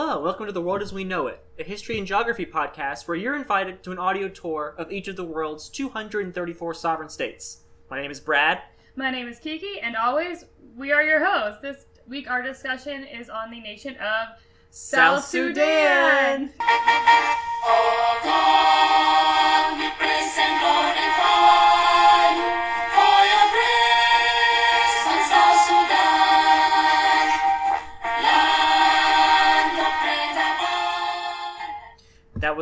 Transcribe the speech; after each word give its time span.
Hello, 0.00 0.22
welcome 0.22 0.46
to 0.46 0.52
The 0.52 0.62
World 0.62 0.80
as 0.80 0.92
We 0.92 1.02
Know 1.02 1.26
It, 1.26 1.44
a 1.58 1.64
history 1.64 1.98
and 1.98 2.06
geography 2.06 2.46
podcast 2.46 3.08
where 3.08 3.16
you're 3.16 3.34
invited 3.34 3.82
to 3.82 3.90
an 3.90 3.98
audio 3.98 4.28
tour 4.28 4.76
of 4.78 4.92
each 4.92 5.08
of 5.08 5.16
the 5.16 5.24
world's 5.24 5.68
234 5.68 6.72
sovereign 6.74 7.08
states. 7.08 7.62
My 7.90 8.00
name 8.00 8.12
is 8.12 8.20
Brad. 8.20 8.62
My 8.94 9.10
name 9.10 9.26
is 9.26 9.40
Kiki, 9.40 9.80
and 9.82 9.96
always 9.96 10.44
we 10.76 10.92
are 10.92 11.02
your 11.02 11.24
hosts. 11.24 11.60
This 11.62 11.86
week, 12.06 12.30
our 12.30 12.42
discussion 12.42 13.02
is 13.02 13.28
on 13.28 13.50
the 13.50 13.58
nation 13.58 13.96
of 13.96 14.38
South, 14.70 15.24
Sudan. 15.24 16.52
That 16.60 17.18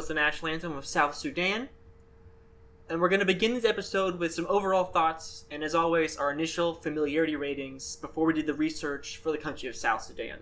was 0.06 0.08
the 0.08 0.14
national 0.14 0.52
anthem 0.52 0.76
of 0.76 0.86
South 0.86 1.16
Sudan. 1.16 1.68
And 2.88 3.00
we're 3.00 3.08
going 3.08 3.20
to 3.20 3.26
begin 3.26 3.54
this 3.54 3.64
episode 3.64 4.20
with 4.20 4.32
some 4.32 4.46
overall 4.48 4.84
thoughts, 4.84 5.46
and 5.50 5.64
as 5.64 5.74
always, 5.74 6.16
our 6.16 6.30
initial 6.30 6.74
familiarity 6.74 7.34
ratings 7.34 7.96
before 7.96 8.26
we 8.26 8.32
did 8.32 8.46
the 8.46 8.54
research 8.54 9.16
for 9.16 9.32
the 9.32 9.38
country 9.38 9.68
of 9.68 9.74
South 9.74 10.02
Sudan. 10.02 10.38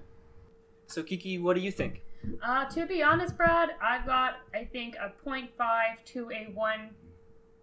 So, 0.87 1.03
Kiki, 1.03 1.39
what 1.39 1.55
do 1.55 1.63
you 1.63 1.71
think? 1.71 2.03
Uh, 2.43 2.67
to 2.67 2.85
be 2.85 3.03
honest, 3.03 3.39
Brad, 3.39 3.71
I've 3.83 4.05
got 4.05 4.35
I 4.53 4.65
think 4.65 4.97
a 4.97 5.11
0.5 5.27 5.49
to 6.13 6.31
a 6.31 6.51
one 6.53 6.91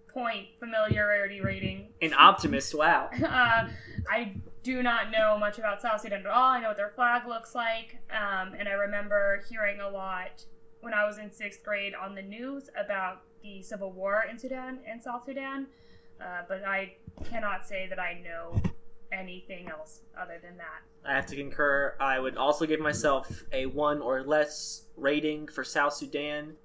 point 0.08 0.48
familiarity 0.60 1.40
rating. 1.40 1.90
An 2.02 2.16
optimist, 2.18 2.74
wow. 2.74 3.12
uh, 3.24 3.70
I 4.10 4.34
do 4.64 4.82
not 4.82 5.12
know 5.12 5.38
much 5.38 5.60
about 5.60 5.84
South 5.84 6.02
Sudan 6.02 6.22
at 6.22 6.26
all. 6.26 6.50
I 6.50 6.62
know 6.62 6.70
what 6.70 6.78
their 6.78 6.94
flag 6.96 7.28
looks 7.28 7.54
like, 7.54 8.00
um, 8.10 8.56
and 8.58 8.68
I 8.68 8.74
remember 8.74 9.44
hearing 9.48 9.80
a 9.82 9.90
lot 9.90 10.44
when 10.82 10.94
I 10.94 11.06
was 11.06 11.18
in 11.18 11.32
sixth 11.32 11.64
grade 11.64 11.94
on 11.94 12.16
the 12.16 12.22
news 12.22 12.70
about 12.78 13.22
the 13.44 13.62
civil 13.62 13.92
war 13.92 14.26
in 14.30 14.38
Sudan 14.38 14.80
and 14.88 15.02
South 15.02 15.24
Sudan. 15.26 15.68
Uh, 16.20 16.42
but 16.48 16.64
I 16.64 16.94
cannot 17.30 17.68
say 17.68 17.88
that 17.88 18.00
I 18.00 18.22
know 18.24 18.62
anything 19.12 19.70
else 19.70 20.02
other 20.20 20.40
than 20.42 20.58
that. 20.58 20.82
I 21.04 21.16
have 21.16 21.26
to 21.28 21.36
concur. 21.36 21.96
I 22.00 22.20
would 22.20 22.38
also 22.38 22.66
give 22.66 22.80
myself 22.80 23.44
a 23.52 23.66
one 23.66 24.02
or 24.02 24.24
less 24.24 24.84
rating 24.96 25.48
for 25.48 25.64
South 25.64 25.94
Sudan. 25.94 26.56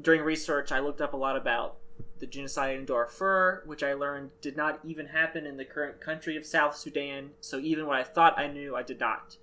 During 0.00 0.22
research, 0.22 0.72
I 0.72 0.80
looked 0.80 1.00
up 1.00 1.12
a 1.12 1.18
lot 1.18 1.36
about 1.36 1.76
the 2.18 2.26
genocide 2.26 2.78
in 2.78 2.84
Darfur, 2.86 3.62
which 3.66 3.82
I 3.82 3.92
learned 3.94 4.30
did 4.40 4.56
not 4.56 4.80
even 4.84 5.06
happen 5.06 5.46
in 5.46 5.56
the 5.56 5.64
current 5.64 6.00
country 6.00 6.36
of 6.36 6.46
South 6.46 6.76
Sudan. 6.76 7.30
So 7.40 7.58
even 7.58 7.86
what 7.86 7.98
I 7.98 8.04
thought 8.04 8.38
I 8.38 8.46
knew, 8.46 8.74
I 8.76 8.82
did 8.82 9.00
not. 9.00 9.36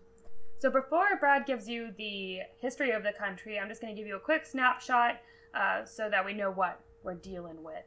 So 0.60 0.72
before 0.72 1.06
Brad 1.20 1.46
gives 1.46 1.70
you 1.70 1.94
the 2.00 2.40
history 2.60 2.90
of 2.90 3.04
the 3.04 3.12
country, 3.12 3.60
I'm 3.60 3.70
just 3.70 3.80
going 3.80 3.96
to 3.96 4.00
give 4.00 4.08
you 4.08 4.16
a 4.16 4.20
quick 4.20 4.44
snapshot 4.44 5.22
uh, 5.54 5.86
so 5.86 6.10
that 6.10 6.26
we 6.26 6.34
know 6.34 6.50
what 6.50 6.80
we're 7.04 7.14
dealing 7.14 7.62
with. 7.64 7.84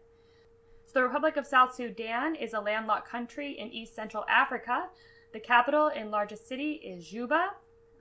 So 0.86 1.00
the 1.00 1.02
Republic 1.02 1.36
of 1.36 1.46
South 1.46 1.74
Sudan 1.74 2.36
is 2.36 2.54
a 2.54 2.60
landlocked 2.60 3.08
country 3.08 3.58
in 3.58 3.72
East 3.72 3.96
Central 3.96 4.24
Africa. 4.28 4.88
The 5.32 5.40
capital 5.40 5.88
and 5.88 6.12
largest 6.12 6.46
city 6.46 6.74
is 6.74 7.08
Juba. 7.08 7.50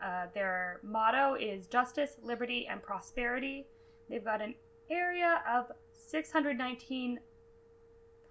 Uh, 0.03 0.27
their 0.35 0.79
motto 0.83 1.33
is 1.33 1.65
justice, 1.65 2.17
liberty, 2.21 2.67
and 2.69 2.81
prosperity. 2.81 3.65
They've 4.07 4.23
got 4.23 4.39
an 4.39 4.53
area 4.91 5.41
of 5.51 5.71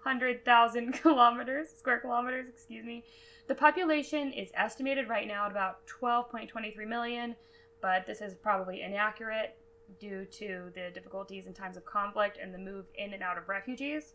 619,000 0.03 0.93
kilometers, 1.01 1.69
square 1.75 1.99
kilometers, 1.99 2.47
excuse 2.47 2.85
me. 2.85 3.03
The 3.47 3.55
population 3.55 4.31
is 4.31 4.49
estimated 4.53 5.09
right 5.09 5.27
now 5.27 5.45
at 5.45 5.51
about 5.51 5.85
12.23 5.87 6.87
million, 6.87 7.35
but 7.81 8.05
this 8.05 8.21
is 8.21 8.33
probably 8.35 8.81
inaccurate 8.81 9.55
due 9.99 10.25
to 10.25 10.71
the 10.75 10.91
difficulties 10.93 11.47
in 11.47 11.53
times 11.53 11.75
of 11.75 11.85
conflict 11.85 12.37
and 12.41 12.53
the 12.53 12.57
move 12.57 12.85
in 12.95 13.13
and 13.13 13.23
out 13.23 13.37
of 13.37 13.49
refugees. 13.49 14.13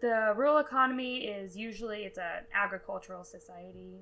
The 0.00 0.34
rural 0.36 0.58
economy 0.58 1.26
is 1.26 1.56
usually 1.56 2.02
it's 2.02 2.18
an 2.18 2.44
agricultural 2.52 3.24
society 3.24 4.00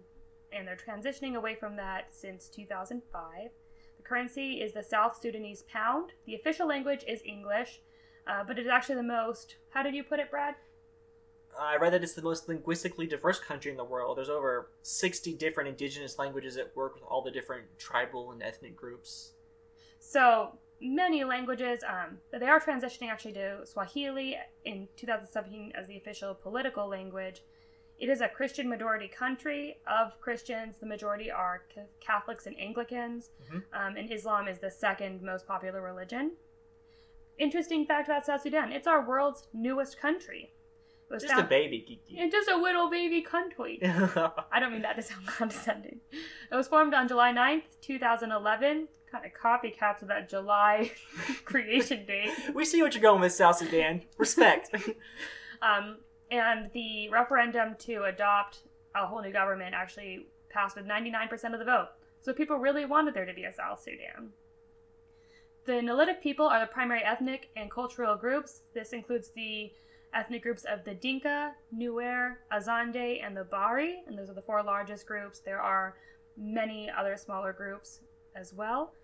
and 0.52 0.66
they're 0.66 0.76
transitioning 0.76 1.36
away 1.36 1.54
from 1.54 1.76
that 1.76 2.06
since 2.10 2.48
2005. 2.48 3.50
The 3.98 4.02
currency 4.02 4.62
is 4.62 4.72
the 4.72 4.82
South 4.82 5.18
Sudanese 5.20 5.62
pound. 5.64 6.12
The 6.26 6.34
official 6.34 6.66
language 6.66 7.04
is 7.06 7.20
English, 7.24 7.80
uh, 8.26 8.42
but 8.44 8.58
it 8.58 8.62
is 8.62 8.68
actually 8.68 8.96
the 8.96 9.02
most, 9.02 9.56
how 9.68 9.82
did 9.82 9.94
you 9.94 10.02
put 10.02 10.18
it, 10.18 10.30
Brad? 10.30 10.54
I 11.58 11.76
read 11.76 11.92
that 11.92 12.02
it's 12.02 12.14
the 12.14 12.22
most 12.22 12.48
linguistically 12.48 13.06
diverse 13.06 13.38
country 13.38 13.70
in 13.70 13.76
the 13.76 13.84
world. 13.84 14.16
There's 14.16 14.28
over 14.28 14.70
60 14.82 15.34
different 15.34 15.68
indigenous 15.68 16.18
languages 16.18 16.56
at 16.56 16.74
work 16.76 16.94
with 16.94 17.04
all 17.04 17.22
the 17.22 17.30
different 17.30 17.78
tribal 17.78 18.30
and 18.30 18.42
ethnic 18.42 18.76
groups. 18.76 19.32
So 19.98 20.58
many 20.80 21.24
languages, 21.24 21.84
um, 21.86 22.18
but 22.30 22.40
they 22.40 22.46
are 22.46 22.60
transitioning 22.60 23.10
actually 23.10 23.34
to 23.34 23.66
Swahili 23.66 24.36
in 24.64 24.88
2017 24.96 25.72
as 25.74 25.86
the 25.86 25.96
official 25.96 26.34
political 26.34 26.88
language. 26.88 27.42
It 27.98 28.08
is 28.08 28.22
a 28.22 28.28
Christian 28.28 28.68
majority 28.68 29.08
country. 29.08 29.76
Of 29.86 30.18
Christians, 30.20 30.76
the 30.80 30.86
majority 30.86 31.30
are 31.30 31.64
Catholics 32.00 32.46
and 32.46 32.58
Anglicans, 32.58 33.28
mm-hmm. 33.44 33.58
um, 33.78 33.96
and 33.96 34.10
Islam 34.10 34.48
is 34.48 34.58
the 34.58 34.70
second 34.70 35.22
most 35.22 35.46
popular 35.46 35.82
religion. 35.82 36.32
Interesting 37.38 37.84
fact 37.84 38.08
about 38.08 38.24
South 38.24 38.42
Sudan 38.42 38.72
it's 38.72 38.86
our 38.86 39.06
world's 39.06 39.48
newest 39.52 40.00
country. 40.00 40.52
Was 41.10 41.24
just 41.24 41.40
a 41.40 41.42
baby, 41.42 41.80
Kiki. 41.80 42.18
And 42.20 42.30
just 42.30 42.48
a 42.48 42.56
little 42.56 42.88
baby 42.88 43.20
country. 43.20 43.80
I 43.82 44.60
don't 44.60 44.72
mean 44.72 44.82
that 44.82 44.94
to 44.94 45.02
sound 45.02 45.26
condescending. 45.26 46.00
It 46.50 46.54
was 46.54 46.68
formed 46.68 46.94
on 46.94 47.08
July 47.08 47.32
9th, 47.32 47.62
2011. 47.80 48.88
Kind 49.10 49.24
of 49.24 49.32
copycats 49.32 50.02
of 50.02 50.08
that 50.08 50.28
July 50.30 50.92
creation 51.44 52.06
date. 52.06 52.30
We 52.54 52.64
see 52.64 52.80
what 52.80 52.94
you're 52.94 53.02
going 53.02 53.20
with, 53.20 53.32
South 53.32 53.56
Sudan. 53.56 54.02
Respect. 54.18 54.72
um, 55.62 55.96
and 56.30 56.70
the 56.72 57.08
referendum 57.08 57.74
to 57.80 58.04
adopt 58.04 58.60
a 58.94 59.04
whole 59.04 59.20
new 59.20 59.32
government 59.32 59.74
actually 59.74 60.26
passed 60.48 60.76
with 60.76 60.86
99% 60.86 61.52
of 61.52 61.58
the 61.58 61.64
vote. 61.64 61.88
So 62.20 62.32
people 62.32 62.56
really 62.58 62.84
wanted 62.84 63.14
there 63.14 63.26
to 63.26 63.34
be 63.34 63.44
a 63.44 63.52
South 63.52 63.82
Sudan. 63.82 64.30
The 65.64 65.72
Nilotic 65.72 66.20
people 66.22 66.46
are 66.46 66.60
the 66.60 66.66
primary 66.66 67.02
ethnic 67.02 67.48
and 67.56 67.68
cultural 67.68 68.14
groups. 68.16 68.60
This 68.74 68.92
includes 68.92 69.30
the 69.34 69.72
ethnic 70.14 70.42
groups 70.42 70.64
of 70.64 70.84
the 70.84 70.94
Dinka, 70.94 71.52
Nuer, 71.74 72.36
Azande, 72.52 73.24
and 73.24 73.36
the 73.36 73.44
Bari, 73.44 74.02
and 74.06 74.18
those 74.18 74.30
are 74.30 74.34
the 74.34 74.42
four 74.42 74.62
largest 74.62 75.06
groups. 75.06 75.40
There 75.40 75.60
are 75.60 75.96
many 76.36 76.90
other 76.90 77.16
smaller 77.16 77.52
groups 77.52 78.00
as 78.34 78.52
well. 78.52 78.94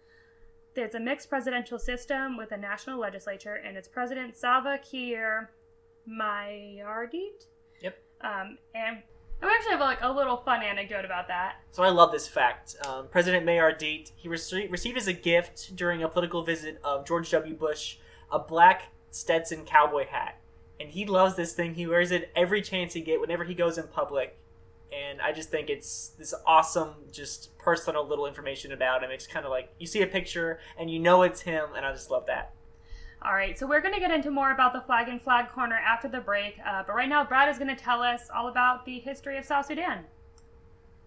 There's 0.75 0.95
a 0.95 1.01
mixed 1.01 1.29
presidential 1.29 1.79
system 1.79 2.37
with 2.37 2.53
a 2.53 2.57
national 2.57 2.99
legislature, 2.99 3.55
and 3.55 3.77
its 3.77 3.89
president 3.89 4.37
Salva 4.37 4.79
Kiir 4.79 5.51
Mayardit. 6.09 7.47
Yep. 7.81 7.99
Um, 8.21 8.59
and 8.75 9.03
we 9.43 9.49
actually 9.49 9.73
have 9.73 9.81
like 9.81 9.99
a 10.03 10.11
little 10.11 10.39
fun 10.39 10.63
anecdote 10.63 11.05
about 11.05 11.29
that. 11.29 11.57
So 11.71 11.83
I 11.83 11.91
love 11.91 12.13
this 12.13 12.27
fact. 12.27 12.77
Um, 12.87 13.09
President 13.09 13.47
Mayardit 13.47 14.13
he 14.17 14.29
rece- 14.29 14.71
received 14.71 14.97
as 14.97 15.09
a 15.09 15.13
gift 15.13 15.77
during 15.77 16.03
a 16.03 16.09
political 16.09 16.43
visit 16.43 16.79
of 16.83 17.07
George 17.07 17.31
W. 17.31 17.55
Bush 17.55 17.99
a 18.31 18.39
black 18.39 18.93
Stetson 19.11 19.65
cowboy 19.65 20.07
hat 20.07 20.41
and 20.79 20.91
he 20.91 21.07
loves 21.07 21.37
this 21.37 21.53
thing. 21.53 21.75
He 21.75 21.87
wears 21.87 22.11
it 22.11 22.31
every 22.37 22.63
chance 22.63 22.95
he 22.95 23.01
get 23.01 23.21
whenever 23.21 23.45
he 23.45 23.55
goes 23.55 23.79
in 23.79 23.89
public. 23.89 24.37
And 24.93 25.21
I 25.21 25.33
just 25.33 25.51
think 25.51 25.69
it's 25.69 26.13
this 26.19 26.33
awesome, 26.47 26.95
just 27.11 27.57
personal 27.59 28.07
little 28.07 28.27
information 28.27 28.73
about 28.73 29.03
him. 29.03 29.11
It's 29.11 29.27
kind 29.27 29.45
of 29.45 29.51
like 29.51 29.71
you 29.79 29.87
see 29.87 30.03
a 30.03 30.07
picture 30.07 30.61
and 30.79 30.91
you 30.91 30.99
know 30.99 31.23
it's 31.23 31.41
him, 31.41 31.71
and 31.77 31.85
I 31.85 31.93
just 31.93 32.11
love 32.11 32.27
that. 32.27 32.53
All 33.23 33.35
right, 33.35 33.59
so 33.59 33.67
we're 33.67 33.81
going 33.81 33.95
to 33.95 34.01
get 34.01 34.13
into 34.13 34.31
more 34.31 34.53
about 34.53 34.73
the 34.73 34.83
flag 34.83 35.09
and 35.09 35.21
flag 35.21 35.51
corner 35.51 35.75
after 35.75 36.07
the 36.07 36.21
break. 36.21 36.57
Uh, 36.65 36.85
but 36.87 36.95
right 36.95 37.09
now, 37.09 37.25
Brad 37.25 37.49
is 37.49 37.59
going 37.59 37.75
to 37.75 37.83
tell 37.83 38.03
us 38.03 38.29
all 38.33 38.49
about 38.49 38.85
the 38.85 39.01
history 39.01 39.37
of 39.39 39.45
South 39.45 39.67
Sudan. 39.67 40.05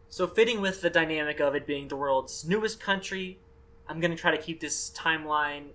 So, 0.10 0.27
fitting 0.27 0.60
with 0.60 0.81
the 0.81 0.89
dynamic 0.89 1.39
of 1.39 1.56
it 1.56 1.68
being 1.68 1.88
the 1.88 1.95
world's 1.95 2.44
newest 2.44 2.80
country, 2.80 3.39
I'm 3.88 4.00
going 4.00 4.12
to 4.12 4.18
try 4.18 4.31
to 4.31 4.42
keep 4.42 4.60
this 4.60 4.89
timeline 4.89 5.68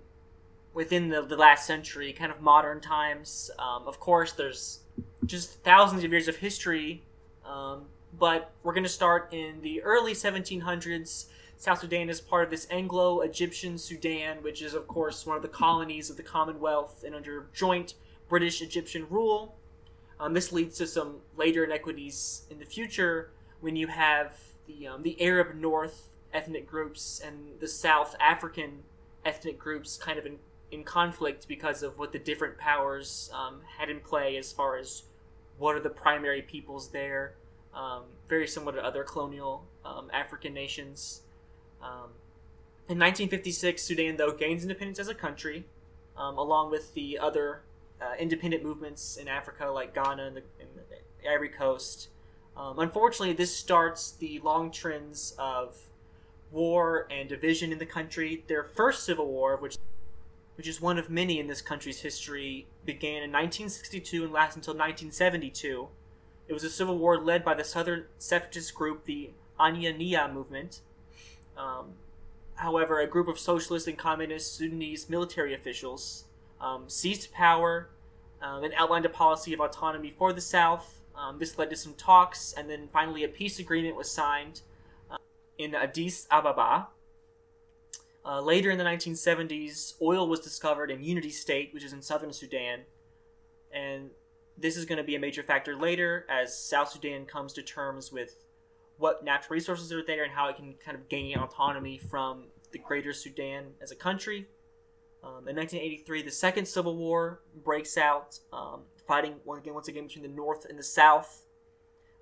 within 0.75 1.09
the, 1.09 1.21
the 1.21 1.37
last 1.37 1.65
century, 1.65 2.13
kind 2.13 2.31
of 2.31 2.41
modern 2.41 2.81
times. 2.81 3.49
Um, 3.57 3.87
of 3.87 3.99
course, 3.99 4.33
there's 4.33 4.81
just 5.25 5.63
thousands 5.63 6.03
of 6.03 6.11
years 6.11 6.27
of 6.27 6.35
history, 6.35 7.01
um, 7.45 7.85
but 8.19 8.51
we're 8.61 8.73
going 8.73 8.83
to 8.83 8.89
start 8.89 9.33
in 9.33 9.61
the 9.61 9.81
early 9.81 10.13
1700s. 10.13 11.25
South 11.57 11.79
Sudan 11.79 12.09
is 12.09 12.19
part 12.19 12.43
of 12.43 12.49
this 12.49 12.67
Anglo 12.69 13.21
Egyptian 13.21 13.77
Sudan, 13.77 14.43
which 14.43 14.61
is, 14.61 14.73
of 14.73 14.85
course, 14.87 15.25
one 15.25 15.37
of 15.37 15.41
the 15.41 15.47
colonies 15.47 16.09
of 16.09 16.17
the 16.17 16.23
Commonwealth 16.23 17.03
and 17.05 17.15
under 17.15 17.47
joint 17.53 17.93
British 18.27 18.61
Egyptian 18.61 19.07
rule. 19.09 19.55
Um, 20.19 20.33
this 20.33 20.51
leads 20.51 20.77
to 20.79 20.87
some 20.87 21.17
later 21.37 21.63
inequities 21.63 22.45
in 22.49 22.59
the 22.59 22.65
future 22.65 23.31
when 23.61 23.77
you 23.77 23.87
have 23.87 24.37
the, 24.67 24.87
um, 24.87 25.03
the 25.03 25.21
Arab 25.21 25.55
North 25.55 26.09
ethnic 26.33 26.67
groups 26.67 27.21
and 27.25 27.61
the 27.61 27.67
South 27.67 28.15
African 28.19 28.83
ethnic 29.23 29.57
groups 29.57 29.97
kind 29.97 30.19
of 30.19 30.25
in, 30.25 30.37
in 30.75 30.83
conflict 30.83 31.47
because 31.47 31.81
of 31.81 31.97
what 31.97 32.11
the 32.11 32.19
different 32.19 32.57
powers 32.57 33.31
um, 33.33 33.61
had 33.77 33.89
in 33.89 33.99
play 34.01 34.37
as 34.37 34.51
far 34.51 34.77
as 34.77 35.03
what 35.57 35.73
are 35.75 35.79
the 35.79 35.89
primary 35.89 36.41
peoples 36.41 36.89
there. 36.89 37.35
Um, 37.73 38.03
very 38.27 38.47
similar 38.47 38.73
to 38.73 38.83
other 38.83 39.03
colonial 39.03 39.65
um, 39.83 40.09
African 40.13 40.53
nations. 40.53 41.21
Um, 41.81 42.11
In 42.87 42.99
1956, 42.99 43.81
Sudan, 43.81 44.17
though, 44.17 44.31
gains 44.31 44.63
independence 44.63 44.99
as 44.99 45.07
a 45.07 45.15
country, 45.15 45.65
um, 46.17 46.37
along 46.37 46.71
with 46.71 46.93
the 46.93 47.17
other 47.17 47.61
uh, 48.01 48.13
independent 48.19 48.63
movements 48.63 49.17
in 49.17 49.27
Africa, 49.27 49.67
like 49.67 49.93
Ghana 49.93 50.27
and 50.27 50.35
the, 50.37 50.43
and 50.59 50.69
the 50.75 51.29
Ivory 51.29 51.49
Coast. 51.49 52.09
Um, 52.55 52.79
unfortunately, 52.79 53.33
this 53.33 53.55
starts 53.55 54.11
the 54.11 54.39
long 54.39 54.71
trends 54.71 55.35
of 55.37 55.77
war 56.51 57.07
and 57.09 57.27
division 57.27 57.71
in 57.71 57.79
the 57.79 57.85
country. 57.85 58.43
Their 58.47 58.63
first 58.63 59.03
civil 59.03 59.27
war, 59.27 59.57
which 59.57 59.77
which 60.55 60.67
is 60.67 60.81
one 60.81 60.97
of 60.97 61.09
many 61.09 61.39
in 61.39 61.47
this 61.47 61.61
country's 61.61 62.01
history, 62.01 62.67
began 62.85 63.23
in 63.23 63.31
1962 63.31 64.23
and 64.23 64.33
lasted 64.33 64.59
until 64.59 64.73
1972. 64.73 65.87
It 66.47 66.53
was 66.53 66.63
a 66.63 66.69
civil 66.69 66.97
war 66.97 67.19
led 67.19 67.43
by 67.43 67.53
the 67.53 67.63
southern 67.63 68.05
separatist 68.17 68.73
group, 68.73 69.05
the 69.05 69.31
Anyanya 69.59 70.31
movement. 70.31 70.81
Um, 71.57 71.93
however, 72.55 72.99
a 72.99 73.07
group 73.07 73.27
of 73.27 73.39
socialist 73.39 73.87
and 73.87 73.97
communist 73.97 74.55
Sudanese 74.55 75.09
military 75.09 75.53
officials 75.53 76.25
um, 76.61 76.85
seized 76.87 77.31
power 77.31 77.89
um, 78.41 78.63
and 78.63 78.73
outlined 78.75 79.05
a 79.05 79.09
policy 79.09 79.53
of 79.53 79.59
autonomy 79.59 80.11
for 80.11 80.33
the 80.33 80.41
South. 80.41 80.99
Um, 81.15 81.39
this 81.39 81.57
led 81.57 81.69
to 81.69 81.75
some 81.75 81.93
talks, 81.93 82.53
and 82.53 82.69
then 82.69 82.87
finally 82.91 83.23
a 83.23 83.27
peace 83.27 83.59
agreement 83.59 83.95
was 83.95 84.11
signed 84.11 84.61
uh, 85.09 85.17
in 85.57 85.73
Addis 85.73 86.27
Ababa. 86.29 86.87
Uh, 88.25 88.41
later 88.41 88.71
in 88.71 88.77
the 88.77 88.83
1970s, 88.83 89.93
oil 90.01 90.27
was 90.27 90.39
discovered 90.39 90.89
in 90.89 91.03
Unity 91.03 91.29
State, 91.29 91.73
which 91.73 91.83
is 91.83 91.93
in 91.93 92.01
southern 92.01 92.33
Sudan, 92.33 92.81
and 93.71 94.09
this 94.57 94.77
is 94.77 94.85
going 94.85 94.97
to 94.97 95.03
be 95.03 95.15
a 95.15 95.19
major 95.19 95.43
factor 95.43 95.75
later 95.75 96.25
as 96.29 96.57
South 96.57 96.89
Sudan 96.89 97.25
comes 97.25 97.53
to 97.53 97.61
terms 97.61 98.11
with 98.11 98.37
what 98.97 99.23
natural 99.23 99.53
resources 99.53 99.91
are 99.91 100.03
there 100.03 100.23
and 100.23 100.31
how 100.31 100.49
it 100.49 100.55
can 100.55 100.75
kind 100.83 100.95
of 100.95 101.09
gain 101.09 101.37
autonomy 101.37 101.97
from 101.97 102.45
the 102.71 102.79
greater 102.79 103.13
Sudan 103.13 103.73
as 103.81 103.91
a 103.91 103.95
country. 103.95 104.47
Um, 105.23 105.47
in 105.47 105.55
1983, 105.55 106.21
the 106.23 106.31
Second 106.31 106.67
Civil 106.67 106.95
War 106.95 107.41
breaks 107.63 107.97
out, 107.97 108.39
um, 108.53 108.81
fighting 109.07 109.35
once 109.43 109.61
again, 109.61 109.73
once 109.73 109.87
again 109.87 110.07
between 110.07 110.23
the 110.23 110.35
North 110.35 110.65
and 110.69 110.79
the 110.79 110.83
South. 110.83 111.43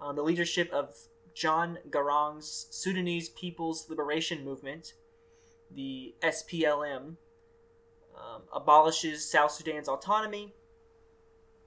Um, 0.02 0.16
the 0.16 0.24
leadership 0.24 0.72
of 0.72 0.96
John 1.34 1.78
Garang's 1.90 2.68
Sudanese 2.72 3.30
People's 3.30 3.90
Liberation 3.90 4.44
Movement, 4.44 4.94
the 5.76 6.16
SPLM, 6.22 7.16
um, 8.16 8.42
abolishes 8.54 9.30
South 9.30 9.52
Sudan's 9.52 9.88
autonomy. 9.88 10.54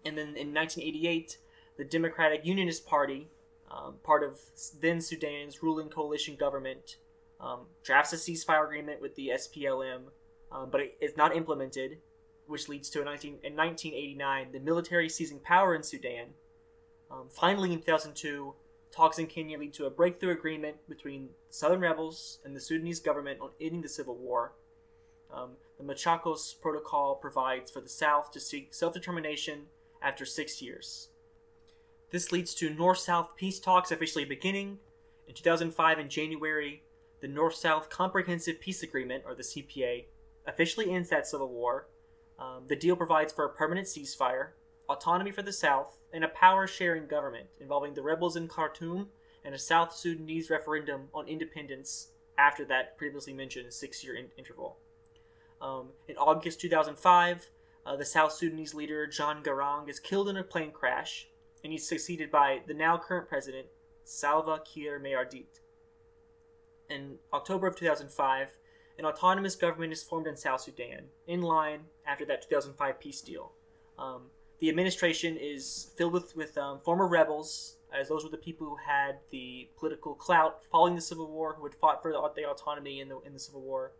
And 0.05 0.17
then 0.17 0.37
in 0.37 0.55
1988, 0.55 1.38
the 1.76 1.85
Democratic 1.85 2.44
Unionist 2.44 2.87
Party, 2.87 3.29
um, 3.70 3.97
part 4.03 4.23
of 4.23 4.41
then 4.81 5.00
Sudan's 5.00 5.62
ruling 5.62 5.88
coalition 5.88 6.37
government, 6.37 6.97
um, 7.41 7.67
drafts 7.82 8.12
a 8.12 8.17
ceasefire 8.17 8.64
agreement 8.64 9.00
with 9.00 9.14
the 9.17 9.32
SPLM, 9.35 10.05
um, 10.53 10.70
but 10.70 10.81
it 10.81 10.97
is 11.00 11.17
not 11.17 11.37
implemented, 11.37 11.99
which 12.47 12.69
leads 12.69 12.88
to 12.91 13.03
a 13.03 13.05
19, 13.05 13.38
in 13.43 13.56
1989 13.56 14.53
the 14.53 14.61
military 14.61 15.08
seizing 15.08 15.41
power 15.41 15.75
in 15.75 15.82
Sudan. 15.82 16.29
Um, 17.11 17.29
finally, 17.31 17.73
in 17.73 17.81
2002, 17.81 18.55
talks 18.96 19.19
in 19.19 19.26
Kenya 19.26 19.58
lead 19.58 19.75
to 19.75 19.84
a 19.84 19.90
breakthrough 19.90 20.32
agreement 20.32 20.76
between 20.88 21.28
Southern 21.50 21.81
rebels 21.81 22.38
and 22.44 22.56
the 22.56 22.60
Sudanese 22.60 22.98
government 22.98 23.40
on 23.43 23.50
ending 23.60 23.82
the 23.82 23.88
civil 23.88 24.16
war. 24.16 24.54
Um, 25.32 25.52
the 25.78 25.84
Machakos 25.84 26.58
Protocol 26.58 27.16
provides 27.16 27.70
for 27.70 27.82
the 27.82 27.88
South 27.88 28.31
to 28.32 28.40
seek 28.40 28.72
self 28.72 28.94
determination 28.94 29.66
after 30.00 30.25
six 30.25 30.62
years. 30.62 31.08
This 32.10 32.32
leads 32.32 32.54
to 32.54 32.70
North 32.70 32.98
South 32.98 33.37
peace 33.37 33.60
talks 33.60 33.90
officially 33.90 34.25
beginning. 34.25 34.78
In 35.28 35.34
2005, 35.34 35.98
in 35.98 36.08
January, 36.08 36.82
the 37.20 37.28
North 37.28 37.56
South 37.56 37.90
Comprehensive 37.90 38.60
Peace 38.60 38.82
Agreement, 38.82 39.25
or 39.26 39.34
the 39.34 39.43
CPA, 39.43 40.04
officially 40.46 40.90
ends 40.90 41.10
that 41.10 41.26
civil 41.26 41.48
war. 41.48 41.88
Um, 42.38 42.64
the 42.69 42.76
deal 42.76 42.96
provides 42.96 43.32
for 43.32 43.44
a 43.44 43.48
permanent 43.48 43.88
ceasefire, 43.88 44.50
autonomy 44.88 45.31
for 45.31 45.43
the 45.43 45.53
South, 45.53 45.99
and 46.12 46.25
a 46.25 46.29
power 46.29 46.67
sharing 46.67 47.06
government 47.06 47.47
involving 47.61 47.94
the 47.94 48.03
rebels 48.03 48.37
in 48.37 48.49
Khartoum 48.49 49.09
and 49.44 49.55
a 49.55 49.59
South 49.59 49.94
Sudanese 49.94 50.50
referendum 50.50 51.09
on 51.15 51.29
independence 51.29 52.09
after 52.38 52.65
that 52.67 52.97
previously 52.97 53.33
mentioned 53.33 53.73
six 53.73 54.05
year 54.05 54.15
in- 54.15 54.31
interval. 54.37 54.79
Um, 55.61 55.91
in 56.09 56.17
August 56.17 56.61
2005, 56.61 57.50
uh, 57.85 57.97
the 57.97 58.05
South 58.05 58.33
Sudanese 58.33 58.75
leader 58.75 59.06
John 59.06 59.43
Garang 59.43 59.88
is 59.88 60.00
killed 60.00 60.29
in 60.29 60.37
a 60.37 60.43
plane 60.43 60.73
crash, 60.73 61.29
and 61.62 61.73
he's 61.73 61.89
succeeded 61.89 62.31
by 62.31 62.61
the 62.67 62.75
now 62.75 62.99
current 62.99 63.29
president 63.29 63.69
Salva 64.05 64.61
Kiir 64.65 65.00
Mayardit. 65.00 65.61
In 66.89 67.19
October 67.32 67.67
of 67.67 67.77
2005, 67.77 68.59
an 68.99 69.05
autonomous 69.05 69.56
government 69.56 69.93
is 69.93 70.03
formed 70.03 70.27
in 70.27 70.37
South 70.37 70.61
Sudan, 70.61 71.06
in 71.27 71.43
line 71.43 71.81
after 72.06 72.25
that 72.25 72.43
2005 72.43 73.00
peace 73.00 73.21
deal. 73.21 73.53
Um, 73.99 74.31
the 74.58 74.69
administration 74.69 75.37
is 75.37 75.91
filled 75.97 76.12
with, 76.12 76.35
with 76.35 76.56
um, 76.56 76.81
former 76.81 77.06
rebels, 77.06 77.76
as 77.93 78.08
those 78.08 78.25
were 78.25 78.31
the 78.31 78.37
people 78.37 78.67
who 78.67 78.76
had 78.76 79.19
the 79.31 79.69
political 79.79 80.14
clout 80.14 80.64
following 80.70 80.94
the 80.94 81.00
Civil 81.00 81.31
War, 81.31 81.55
who 81.58 81.64
had 81.64 81.75
fought 81.75 82.03
for 82.03 82.11
the, 82.11 82.31
the 82.35 82.49
autonomy 82.49 83.00
in 83.00 83.08
the, 83.08 83.20
in 83.20 83.32
the 83.32 83.38
Civil 83.38 83.61
War. 83.61 83.93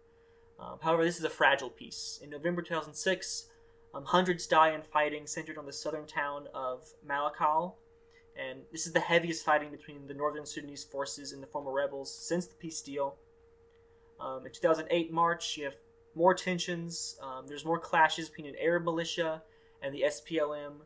Um, 0.59 0.79
however, 0.81 1.05
this 1.05 1.19
is 1.19 1.25
a 1.25 1.31
fragile 1.31 1.69
peace. 1.69 2.19
In 2.23 2.31
November 2.31 2.63
2006, 2.63 3.47
um, 3.95 4.05
hundreds 4.05 4.47
die 4.47 4.71
in 4.71 4.83
fighting 4.83 5.27
centered 5.27 5.59
on 5.59 5.67
the 5.67 5.73
southern 5.73 6.07
town 6.07 6.49
of 6.55 6.93
Malakal, 7.07 7.75
and 8.37 8.61
this 8.73 8.87
is 8.87 8.93
the 8.93 9.01
heaviest 9.01 9.45
fighting 9.45 9.71
between 9.71 10.07
the 10.07 10.15
northern 10.15 10.47
Sudanese 10.47 10.85
forces 10.85 11.33
and 11.33 11.43
the 11.43 11.47
former 11.47 11.73
rebels 11.73 12.15
since 12.15 12.47
the 12.47 12.55
peace 12.55 12.81
deal. 12.81 13.17
Um, 14.21 14.47
in 14.47 14.53
2008 14.53 15.13
March, 15.13 15.57
you 15.57 15.65
have 15.65 15.77
more 16.15 16.35
tensions. 16.35 17.19
Um, 17.23 17.47
there's 17.47 17.65
more 17.65 17.79
clashes 17.79 18.29
between 18.29 18.47
an 18.49 18.57
Arab 18.61 18.85
militia 18.85 19.43
and 19.83 19.95
the 19.95 20.05
SPLM 20.07 20.83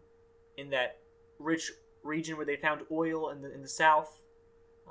in 0.57 0.71
that 0.71 0.99
rich 1.39 1.73
region 2.03 2.37
where 2.37 2.47
they 2.47 2.57
found 2.57 2.83
oil 2.91 3.31
in 3.31 3.43
the 3.43 3.53
in 3.53 3.63
the 3.63 3.69
south. 3.69 4.23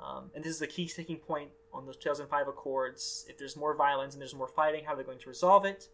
Um, 0.00 0.30
and 0.34 0.42
this 0.42 0.54
is 0.54 0.62
a 0.62 0.66
key 0.66 0.86
sticking 0.86 1.18
point 1.18 1.50
on 1.72 1.86
those 1.86 1.96
2005 1.96 2.48
accords. 2.48 3.26
If 3.28 3.36
there's 3.38 3.56
more 3.56 3.74
violence 3.74 4.14
and 4.14 4.20
there's 4.20 4.34
more 4.34 4.48
fighting, 4.48 4.84
how 4.84 4.92
are 4.92 4.96
they're 4.96 5.04
going 5.04 5.18
to 5.18 5.28
resolve 5.28 5.64
it. 5.64 5.88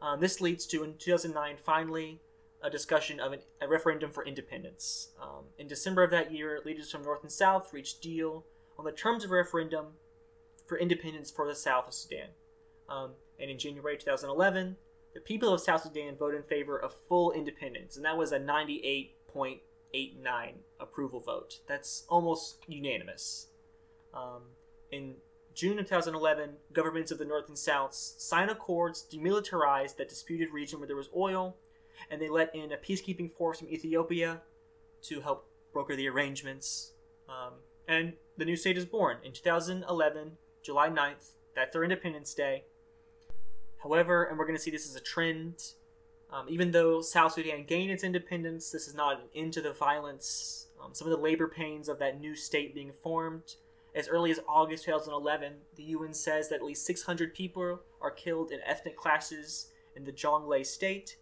Um, 0.00 0.20
this 0.20 0.40
leads 0.40 0.66
to, 0.68 0.82
in 0.82 0.94
2009, 0.96 1.56
finally, 1.62 2.20
a 2.62 2.70
discussion 2.70 3.20
of 3.20 3.32
an, 3.32 3.40
a 3.60 3.68
referendum 3.68 4.10
for 4.10 4.24
independence. 4.24 5.08
Um, 5.20 5.44
in 5.58 5.68
December 5.68 6.02
of 6.02 6.10
that 6.10 6.32
year, 6.32 6.60
leaders 6.64 6.90
from 6.90 7.02
North 7.02 7.22
and 7.22 7.30
South 7.30 7.72
reached 7.72 8.00
deal 8.00 8.44
on 8.78 8.84
the 8.84 8.92
terms 8.92 9.24
of 9.24 9.30
a 9.30 9.34
referendum 9.34 9.86
for 10.66 10.78
independence 10.78 11.30
for 11.30 11.46
the 11.46 11.54
South 11.54 11.88
of 11.88 11.94
Sudan. 11.94 12.28
Um, 12.88 13.10
and 13.38 13.50
in 13.50 13.58
January 13.58 13.96
2011, 13.96 14.76
the 15.14 15.20
people 15.20 15.52
of 15.52 15.60
South 15.60 15.82
Sudan 15.82 16.16
voted 16.16 16.40
in 16.40 16.46
favor 16.46 16.78
of 16.78 16.94
full 17.08 17.32
independence, 17.32 17.96
and 17.96 18.04
that 18.04 18.16
was 18.16 18.32
a 18.32 18.38
98.89 18.38 19.60
approval 20.78 21.20
vote. 21.20 21.60
That's 21.66 22.04
almost 22.08 22.58
unanimous. 22.68 23.48
Um, 24.14 24.42
in 24.90 25.16
June 25.54 25.78
of 25.78 25.86
2011, 25.86 26.50
governments 26.72 27.10
of 27.10 27.18
the 27.18 27.24
North 27.24 27.48
and 27.48 27.58
South 27.58 27.92
signed 27.94 28.50
accords 28.50 29.04
demilitarized 29.12 29.96
that 29.96 30.08
disputed 30.08 30.52
region 30.52 30.78
where 30.78 30.86
there 30.86 30.96
was 30.96 31.10
oil, 31.16 31.56
and 32.10 32.20
they 32.20 32.28
let 32.28 32.54
in 32.54 32.72
a 32.72 32.76
peacekeeping 32.76 33.30
force 33.32 33.58
from 33.58 33.68
Ethiopia 33.68 34.42
to 35.02 35.20
help 35.20 35.48
broker 35.72 35.96
the 35.96 36.08
arrangements. 36.08 36.92
Um, 37.28 37.54
and 37.86 38.14
the 38.36 38.44
new 38.44 38.56
state 38.56 38.78
is 38.78 38.84
born 38.86 39.18
in 39.24 39.32
2011, 39.32 40.38
July 40.62 40.88
9th. 40.88 41.32
That's 41.54 41.72
their 41.72 41.82
Independence 41.84 42.32
Day. 42.32 42.64
However, 43.82 44.24
and 44.24 44.38
we're 44.38 44.46
going 44.46 44.56
to 44.56 44.62
see 44.62 44.70
this 44.70 44.88
as 44.88 44.94
a 44.94 45.00
trend, 45.00 45.72
um, 46.32 46.46
even 46.48 46.70
though 46.70 47.00
South 47.00 47.32
Sudan 47.32 47.64
gained 47.64 47.90
its 47.90 48.04
independence, 48.04 48.70
this 48.70 48.86
is 48.86 48.94
not 48.94 49.20
an 49.20 49.26
end 49.34 49.52
to 49.54 49.62
the 49.62 49.72
violence. 49.72 50.66
Um, 50.82 50.94
some 50.94 51.08
of 51.08 51.16
the 51.16 51.22
labor 51.22 51.48
pains 51.48 51.88
of 51.88 51.98
that 51.98 52.20
new 52.20 52.36
state 52.36 52.74
being 52.74 52.92
formed. 52.92 53.56
As 53.94 54.06
early 54.08 54.30
as 54.30 54.38
August 54.48 54.84
2011, 54.84 55.54
the 55.76 55.82
UN 55.82 56.14
says 56.14 56.48
that 56.48 56.56
at 56.56 56.62
least 56.62 56.86
600 56.86 57.34
people 57.34 57.80
are 58.00 58.10
killed 58.10 58.52
in 58.52 58.60
ethnic 58.64 58.96
clashes 58.96 59.66
in 59.96 60.04
the 60.04 60.12
Jonglei 60.12 60.64
state. 60.64 61.16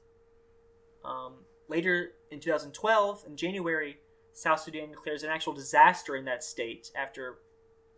Um, 1.05 1.45
later 1.69 2.13
in 2.31 2.41
2012, 2.41 3.25
in 3.27 3.37
January, 3.37 3.99
South 4.35 4.61
Sudan 4.61 4.91
declares 4.91 5.23
an 5.23 5.31
actual 5.31 5.55
disaster 5.55 6.15
in 6.15 6.27
that 6.27 6.45
state 6.45 6.91
after 6.95 7.39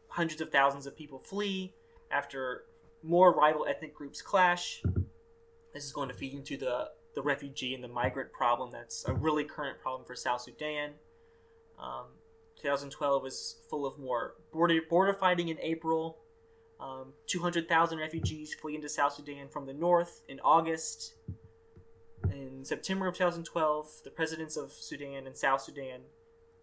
hundreds 0.09 0.41
of 0.41 0.51
thousands 0.51 0.87
of 0.87 0.97
people 0.97 1.19
flee, 1.19 1.75
after 2.11 2.65
more 3.03 3.33
rival 3.35 3.67
ethnic 3.69 3.95
groups 3.95 4.23
clash. 4.23 4.83
This 5.73 5.85
is 5.85 5.93
going 5.93 6.09
to 6.09 6.15
feed 6.15 6.35
into 6.35 6.57
the, 6.57 6.89
the 7.15 7.23
refugee 7.23 7.75
and 7.75 7.83
the 7.83 7.89
migrant 7.89 8.33
problem 8.33 8.71
that's 8.73 9.05
a 9.07 9.13
really 9.13 9.45
current 9.45 9.81
problem 9.81 10.07
for 10.07 10.15
South 10.15 10.43
Sudan. 10.43 10.91
Um, 11.79 12.07
2012 12.61 13.23
was 13.23 13.57
full 13.71 13.87
of 13.87 13.99
more 13.99 14.35
border, 14.53 14.81
border 14.89 15.15
fighting 15.15 15.49
in 15.49 15.59
April. 15.61 16.19
Um, 16.79 17.13
200,000 17.27 17.99
refugees 17.99 18.55
flee 18.55 18.75
into 18.75 18.89
South 18.89 19.15
Sudan 19.15 19.49
from 19.49 19.67
the 19.67 19.75
north 19.75 20.23
in 20.29 20.41
August. 20.41 21.15
In 22.31 22.65
September 22.65 23.07
of 23.07 23.15
2012, 23.15 24.03
the 24.05 24.11
presidents 24.11 24.57
of 24.57 24.73
Sudan 24.73 25.27
and 25.27 25.37
South 25.37 25.63
Sudan 25.63 26.01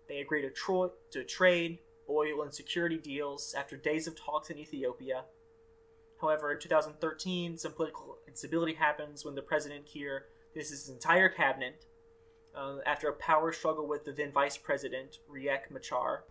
they 0.08 0.20
agree 0.20 0.41
to, 0.41 0.50
tro- 0.50 0.94
to 1.12 1.24
trade 1.24 1.79
oil 2.10 2.41
and 2.41 2.53
security 2.53 2.98
deals 2.98 3.53
after 3.58 3.75
days 3.75 4.08
of 4.08 4.15
talks 4.15 4.50
in 4.50 4.58
Ethiopia. 4.58 5.25
However, 6.22 6.52
in 6.52 6.60
2013, 6.60 7.58
some 7.58 7.74
political 7.74 8.18
instability 8.28 8.74
happens 8.74 9.24
when 9.24 9.36
the 9.36 9.42
president 9.42 9.86
Kiir 9.86 10.26
this 10.54 10.70
his 10.70 10.90
entire 10.90 11.30
cabinet 11.30 11.86
uh, 12.56 12.78
after 12.86 13.08
a 13.08 13.14
power 13.14 13.52
struggle 13.52 13.88
with 13.88 14.06
the 14.06 14.12
then 14.12 14.32
vice 14.32 14.58
president 14.58 15.20
Riek 15.32 15.70
Machar. 15.70 16.24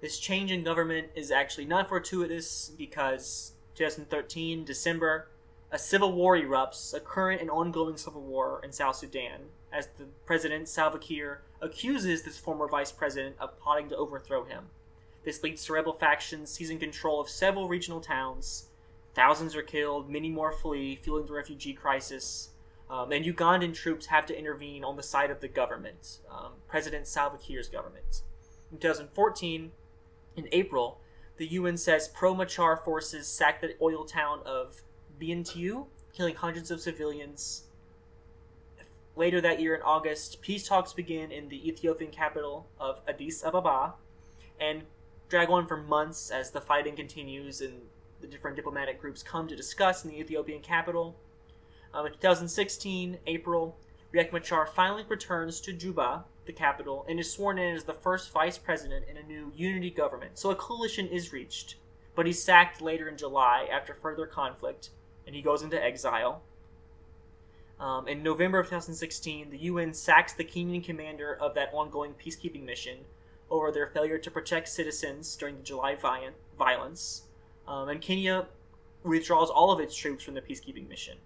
This 0.00 0.18
change 0.18 0.50
in 0.50 0.64
government 0.64 1.08
is 1.14 1.30
actually 1.30 1.64
not 1.64 1.88
fortuitous 1.88 2.72
because 2.76 3.52
2013 3.74 4.64
December, 4.64 5.28
a 5.70 5.78
civil 5.78 6.12
war 6.12 6.36
erupts, 6.36 6.94
a 6.94 7.00
current 7.00 7.40
and 7.40 7.50
ongoing 7.50 7.96
civil 7.96 8.22
war 8.22 8.60
in 8.64 8.72
South 8.72 8.96
Sudan, 8.96 9.50
as 9.72 9.88
the 9.98 10.06
president 10.24 10.68
Salva 10.68 10.98
Kiir 10.98 11.42
accuses 11.60 12.22
this 12.22 12.38
former 12.38 12.68
vice 12.68 12.92
president 12.92 13.36
of 13.38 13.58
plotting 13.60 13.88
to 13.88 13.96
overthrow 13.96 14.44
him. 14.44 14.66
This 15.24 15.42
leads 15.42 15.64
to 15.66 15.74
rebel 15.74 15.92
factions 15.92 16.50
seizing 16.50 16.78
control 16.78 17.20
of 17.20 17.28
several 17.28 17.68
regional 17.68 18.00
towns. 18.00 18.67
Thousands 19.18 19.56
are 19.56 19.62
killed, 19.62 20.08
many 20.08 20.30
more 20.30 20.52
flee, 20.52 20.94
fueling 20.94 21.26
the 21.26 21.32
refugee 21.32 21.72
crisis. 21.72 22.50
Um, 22.88 23.10
and 23.10 23.24
Ugandan 23.24 23.74
troops 23.74 24.06
have 24.06 24.26
to 24.26 24.38
intervene 24.38 24.84
on 24.84 24.94
the 24.94 25.02
side 25.02 25.32
of 25.32 25.40
the 25.40 25.48
government, 25.48 26.18
um, 26.30 26.52
President 26.68 27.08
Salva 27.08 27.36
Kiir's 27.36 27.68
government. 27.68 28.22
In 28.70 28.78
2014, 28.78 29.72
in 30.36 30.48
April, 30.52 31.00
the 31.36 31.48
UN 31.48 31.76
says 31.76 32.06
pro 32.06 32.32
Machar 32.32 32.76
forces 32.76 33.26
sacked 33.26 33.60
the 33.60 33.74
oil 33.82 34.04
town 34.04 34.38
of 34.46 34.82
Bentiu, 35.20 35.86
killing 36.12 36.36
hundreds 36.36 36.70
of 36.70 36.80
civilians. 36.80 37.64
Later 39.16 39.40
that 39.40 39.60
year, 39.60 39.74
in 39.74 39.82
August, 39.82 40.40
peace 40.42 40.68
talks 40.68 40.92
begin 40.92 41.32
in 41.32 41.48
the 41.48 41.68
Ethiopian 41.68 42.12
capital 42.12 42.68
of 42.78 43.00
Addis 43.08 43.42
Ababa 43.44 43.94
and 44.60 44.82
drag 45.28 45.50
on 45.50 45.66
for 45.66 45.76
months 45.76 46.30
as 46.30 46.52
the 46.52 46.60
fighting 46.60 46.94
continues 46.94 47.60
and 47.60 47.80
the 48.20 48.26
different 48.26 48.56
diplomatic 48.56 49.00
groups 49.00 49.22
come 49.22 49.48
to 49.48 49.56
discuss 49.56 50.04
in 50.04 50.10
the 50.10 50.18
Ethiopian 50.18 50.60
capital. 50.60 51.16
Um, 51.94 52.06
in 52.06 52.12
2016, 52.12 53.18
April, 53.26 53.76
Riek 54.14 54.32
Machar 54.32 54.66
finally 54.66 55.04
returns 55.08 55.60
to 55.60 55.72
Juba, 55.72 56.24
the 56.46 56.52
capital, 56.52 57.04
and 57.08 57.20
is 57.20 57.32
sworn 57.32 57.58
in 57.58 57.74
as 57.74 57.84
the 57.84 57.92
first 57.92 58.32
vice 58.32 58.58
president 58.58 59.06
in 59.08 59.16
a 59.16 59.22
new 59.22 59.52
unity 59.54 59.90
government. 59.90 60.38
So 60.38 60.50
a 60.50 60.56
coalition 60.56 61.06
is 61.08 61.32
reached, 61.32 61.76
but 62.14 62.26
he's 62.26 62.42
sacked 62.42 62.80
later 62.80 63.08
in 63.08 63.16
July 63.16 63.68
after 63.70 63.94
further 63.94 64.26
conflict, 64.26 64.90
and 65.26 65.36
he 65.36 65.42
goes 65.42 65.62
into 65.62 65.82
exile. 65.82 66.42
Um, 67.78 68.08
in 68.08 68.22
November 68.22 68.58
of 68.58 68.66
2016, 68.66 69.50
the 69.50 69.58
UN 69.58 69.94
sacks 69.94 70.32
the 70.32 70.44
Kenyan 70.44 70.82
commander 70.82 71.32
of 71.32 71.54
that 71.54 71.70
ongoing 71.72 72.14
peacekeeping 72.14 72.64
mission 72.64 72.98
over 73.50 73.70
their 73.70 73.86
failure 73.86 74.18
to 74.18 74.30
protect 74.30 74.68
citizens 74.68 75.36
during 75.36 75.58
the 75.58 75.62
July 75.62 75.94
violence. 75.94 77.22
Um, 77.68 77.90
and 77.90 78.00
Kenya 78.00 78.46
withdraws 79.04 79.50
all 79.50 79.70
of 79.70 79.78
its 79.78 79.94
troops 79.94 80.24
from 80.24 80.34
the 80.34 80.40
peacekeeping 80.40 80.88
mission. 80.88 81.18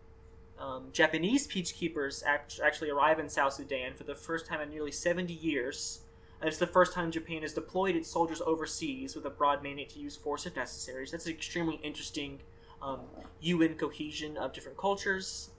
Um, 0.58 0.88
Japanese 0.92 1.46
peacekeepers 1.46 2.22
act- 2.26 2.60
actually 2.62 2.90
arrive 2.90 3.18
in 3.18 3.28
South 3.28 3.54
Sudan 3.54 3.94
for 3.94 4.04
the 4.04 4.14
first 4.14 4.46
time 4.46 4.60
in 4.60 4.68
nearly 4.68 4.92
70 4.92 5.32
years. 5.32 6.00
And 6.40 6.48
it's 6.48 6.58
the 6.58 6.66
first 6.66 6.92
time 6.92 7.12
Japan 7.12 7.42
has 7.42 7.52
deployed 7.52 7.94
its 7.94 8.10
soldiers 8.10 8.42
overseas 8.44 9.14
with 9.14 9.24
a 9.24 9.30
broad 9.30 9.62
mandate 9.62 9.90
to 9.90 10.00
use 10.00 10.16
force 10.16 10.44
if 10.44 10.56
necessary. 10.56 11.06
So 11.06 11.12
that's 11.12 11.26
an 11.26 11.32
extremely 11.32 11.76
interesting 11.82 12.40
um, 12.82 13.00
UN 13.40 13.74
cohesion 13.74 14.36
of 14.36 14.52
different 14.52 14.76
cultures. 14.76 15.50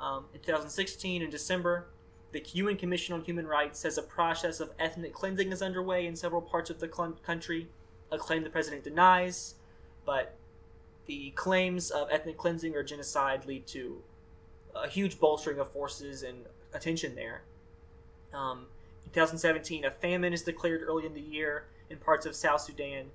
Um, 0.00 0.24
in 0.34 0.40
2016, 0.40 1.22
in 1.22 1.30
December, 1.30 1.86
the 2.32 2.44
UN 2.54 2.76
Commission 2.76 3.14
on 3.14 3.22
Human 3.22 3.46
Rights 3.46 3.78
says 3.78 3.96
a 3.98 4.02
process 4.02 4.58
of 4.58 4.70
ethnic 4.80 5.12
cleansing 5.12 5.52
is 5.52 5.62
underway 5.62 6.06
in 6.06 6.16
several 6.16 6.42
parts 6.42 6.70
of 6.70 6.80
the 6.80 6.90
cl- 6.92 7.16
country, 7.24 7.68
a 8.10 8.18
claim 8.18 8.42
the 8.42 8.50
president 8.50 8.82
denies, 8.82 9.54
but 10.04 10.34
the 11.06 11.30
claims 11.30 11.90
of 11.90 12.08
ethnic 12.10 12.36
cleansing 12.36 12.74
or 12.74 12.82
genocide 12.82 13.46
lead 13.46 13.66
to 13.68 14.02
a 14.74 14.88
huge 14.88 15.18
bolstering 15.18 15.58
of 15.58 15.70
forces 15.70 16.22
and 16.22 16.46
attention 16.72 17.14
there. 17.14 17.42
Um, 18.32 18.66
2017, 19.12 19.84
a 19.84 19.90
famine 19.90 20.32
is 20.32 20.42
declared 20.42 20.82
early 20.82 21.06
in 21.06 21.14
the 21.14 21.20
year 21.20 21.66
in 21.90 21.98
parts 21.98 22.24
of 22.24 22.34
South 22.34 22.62
Sudan. 22.62 23.06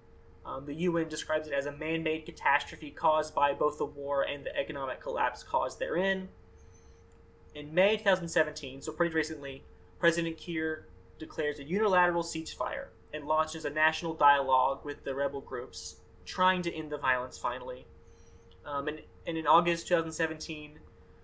Um, 0.46 0.65
the 0.65 0.75
UN 0.75 1.10
describes 1.10 1.48
it 1.48 1.53
as 1.53 1.65
a 1.65 1.72
man 1.72 2.03
made 2.03 2.25
catastrophe 2.25 2.91
caused 2.91 3.34
by 3.34 3.53
both 3.53 3.77
the 3.77 3.86
war 3.86 4.22
and 4.22 4.46
the 4.46 4.56
economic 4.56 5.01
collapse 5.01 5.44
caused 5.44 5.79
therein. 5.79 6.29
In 7.56 7.74
May 7.74 7.98
2017, 7.98 8.82
so 8.82 8.91
pretty 8.91 9.15
recently, 9.15 9.63
President 10.00 10.38
Kiir 10.38 10.86
declares 11.17 11.60
a 11.60 11.63
unilateral 11.63 12.24
ceasefire 12.24 12.88
and 13.12 13.25
launches 13.25 13.65
a 13.65 13.70
national 13.70 14.13
dialogue 14.13 14.86
with 14.86 15.03
the 15.03 15.15
rebel 15.15 15.41
groups, 15.41 15.96
trying 16.27 16.62
to 16.62 16.74
end 16.74 16.91
the 16.91 16.98
violence 16.98 17.38
finally. 17.38 17.88
Um, 18.65 18.88
and, 18.88 19.01
and 19.25 19.38
in 19.38 19.48
August 19.48 19.88
2017, 19.88 20.79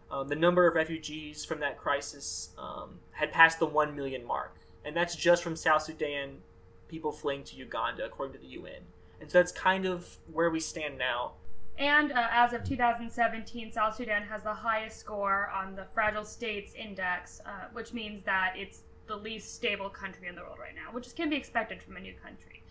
um, 0.10 0.28
the 0.30 0.36
number 0.36 0.66
of 0.66 0.76
refugees 0.76 1.46
from 1.46 1.60
that 1.60 1.78
crisis 1.78 2.50
um, 2.58 3.00
had 3.12 3.32
passed 3.32 3.60
the 3.60 3.66
1 3.66 3.96
million 3.96 4.26
mark. 4.26 4.56
And 4.86 4.96
that's 4.96 5.16
just 5.16 5.44
from 5.44 5.56
South 5.56 5.84
Sudan, 5.84 6.38
people 6.88 7.12
fleeing 7.12 7.44
to 7.46 7.56
Uganda, 7.56 8.06
according 8.06 8.34
to 8.34 8.40
the 8.40 8.54
UN. 8.54 8.82
And 9.20 9.30
so 9.30 9.38
that's 9.38 9.52
kind 9.52 9.86
of 9.86 10.18
where 10.32 10.50
we 10.50 10.60
stand 10.60 10.98
now. 10.98 11.34
And 11.78 12.12
uh, 12.12 12.28
as 12.32 12.54
of 12.54 12.64
2017, 12.64 13.72
South 13.72 13.96
Sudan 13.96 14.24
has 14.24 14.44
the 14.44 14.54
highest 14.54 15.00
score 15.00 15.50
on 15.50 15.76
the 15.76 15.86
Fragile 15.94 16.26
States 16.26 16.74
Index, 16.76 17.42
uh, 17.46 17.68
which 17.74 17.94
means 17.94 18.24
that 18.24 18.54
it's 18.56 18.82
the 19.08 19.16
least 19.16 19.56
stable 19.56 19.90
country 19.90 20.28
in 20.28 20.36
the 20.36 20.42
world 20.42 20.60
right 20.60 20.76
now, 20.76 20.94
which 20.94 21.14
can 21.16 21.30
be 21.30 21.36
expected 21.36 21.82
from 21.82 21.98
a 21.98 22.00
new 22.00 22.14
country. 22.14 22.63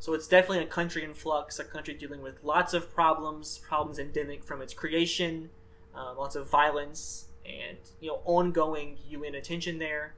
So 0.00 0.14
it's 0.14 0.28
definitely 0.28 0.64
a 0.64 0.66
country 0.66 1.02
in 1.02 1.14
flux, 1.14 1.58
a 1.58 1.64
country 1.64 1.94
dealing 1.94 2.22
with 2.22 2.42
lots 2.44 2.72
of 2.72 2.94
problems, 2.94 3.58
problems 3.58 3.98
endemic 3.98 4.44
from 4.44 4.62
its 4.62 4.72
creation, 4.72 5.50
um, 5.94 6.16
lots 6.16 6.36
of 6.36 6.48
violence 6.48 7.26
and 7.44 7.78
you 8.00 8.08
know 8.08 8.20
ongoing 8.24 8.98
UN 9.08 9.34
attention 9.34 9.78
there. 9.78 10.14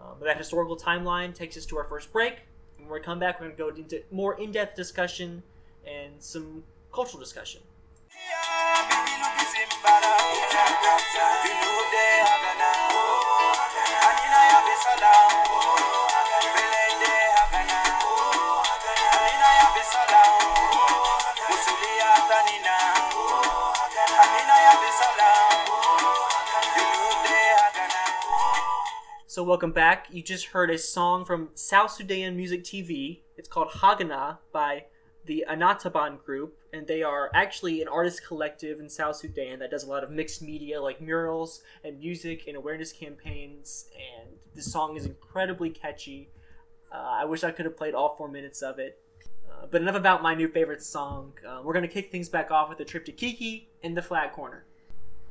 Um, 0.00 0.16
that 0.22 0.36
historical 0.36 0.76
timeline 0.76 1.32
takes 1.34 1.56
us 1.56 1.64
to 1.66 1.78
our 1.78 1.84
first 1.84 2.12
break. 2.12 2.48
When 2.78 2.88
we 2.88 3.00
come 3.00 3.20
back, 3.20 3.40
we're 3.40 3.50
going 3.50 3.56
to 3.56 3.62
go 3.62 3.82
into 3.82 4.02
more 4.10 4.38
in-depth 4.38 4.74
discussion 4.76 5.44
and 5.86 6.14
some 6.18 6.64
cultural 6.92 7.20
discussion. 7.20 7.60
So 29.32 29.42
welcome 29.42 29.72
back. 29.72 30.08
You 30.10 30.22
just 30.22 30.48
heard 30.48 30.68
a 30.68 30.76
song 30.76 31.24
from 31.24 31.48
South 31.54 31.90
Sudan 31.90 32.36
Music 32.36 32.62
TV. 32.62 33.20
It's 33.38 33.48
called 33.48 33.68
Hagana 33.68 34.36
by 34.52 34.84
the 35.24 35.46
Anataban 35.48 36.22
Group, 36.22 36.58
and 36.70 36.86
they 36.86 37.02
are 37.02 37.30
actually 37.32 37.80
an 37.80 37.88
artist 37.88 38.26
collective 38.26 38.78
in 38.78 38.90
South 38.90 39.16
Sudan 39.16 39.60
that 39.60 39.70
does 39.70 39.84
a 39.84 39.88
lot 39.88 40.04
of 40.04 40.10
mixed 40.10 40.42
media 40.42 40.82
like 40.82 41.00
murals 41.00 41.62
and 41.82 41.98
music 41.98 42.44
and 42.46 42.58
awareness 42.58 42.92
campaigns. 42.92 43.86
And 43.96 44.36
this 44.54 44.70
song 44.70 44.98
is 44.98 45.06
incredibly 45.06 45.70
catchy. 45.70 46.28
Uh, 46.94 46.98
I 46.98 47.24
wish 47.24 47.42
I 47.42 47.52
could 47.52 47.64
have 47.64 47.74
played 47.78 47.94
all 47.94 48.14
four 48.16 48.28
minutes 48.28 48.60
of 48.60 48.78
it. 48.78 49.00
Uh, 49.50 49.64
but 49.70 49.80
enough 49.80 49.96
about 49.96 50.22
my 50.22 50.34
new 50.34 50.48
favorite 50.48 50.82
song. 50.82 51.32
Uh, 51.48 51.62
we're 51.64 51.72
going 51.72 51.88
to 51.88 51.88
kick 51.88 52.12
things 52.12 52.28
back 52.28 52.50
off 52.50 52.68
with 52.68 52.80
a 52.80 52.84
trip 52.84 53.06
to 53.06 53.12
Kiki 53.12 53.70
in 53.80 53.94
the 53.94 54.02
Flag 54.02 54.32
Corner. 54.32 54.66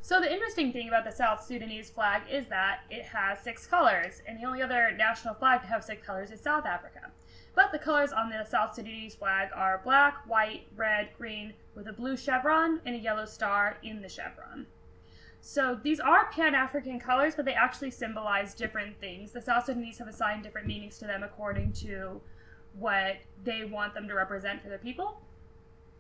So 0.03 0.20
the 0.20 0.34
interesting 0.34 0.74
thing 0.74 0.88
about 0.88 1.05
the 1.05 1.12
South 1.12 1.43
Sudanese 1.43 1.91
flag 1.91 2.24
is 2.29 2.48
that 2.48 2.81
it 2.89 3.03
has 3.03 3.39
six 3.39 3.67
colors, 3.67 4.24
and 4.27 4.38
the 4.38 4.48
only 4.48 4.63
other 4.63 4.91
national 4.98 5.36
flag 5.36 5.62
to 5.62 5.67
have 5.67 5.84
six 5.84 6.05
colors 6.05 6.31
is 6.31 6.41
South 6.41 6.65
Africa. 6.65 7.12
But 7.53 7.72
the 7.72 7.77
colors 7.79 8.12
on 8.12 8.29
the 8.29 8.43
South 8.43 8.74
Sudanese 8.74 9.13
flag 9.13 9.50
are 9.55 9.79
black, 9.84 10.27
white, 10.27 10.67
red, 10.75 11.10
green, 11.17 11.53
with 11.75 11.88
a 11.88 11.93
blue 11.93 12.17
chevron 12.17 12.81
and 12.86 12.96
a 12.96 13.00
yellow 13.00 13.25
star 13.25 13.77
in 13.84 14.01
the 14.01 14.10
chevron. 14.10 14.65
So 15.39 15.79
these 15.81 16.00
are 16.00 16.31
Pan 16.31 16.55
African 16.55 17.00
colors, 17.00 17.36
but 17.36 17.46
they 17.46 17.53
actually 17.53 17.91
symbolize 17.91 18.55
different 18.55 19.00
things. 19.00 19.31
The 19.31 19.41
South 19.41 19.65
Sudanese 19.65 20.00
have 20.00 20.08
assigned 20.08 20.43
different 20.43 20.67
meanings 20.67 20.98
to 21.00 21.05
them 21.05 21.22
according 21.24 21.74
to 21.74 22.22
what 22.74 23.17
they 23.43 23.65
want 23.65 23.93
them 23.93 24.08
to 24.08 24.15
represent 24.15 24.62
for 24.62 24.70
their 24.70 24.77
people. 24.77 25.22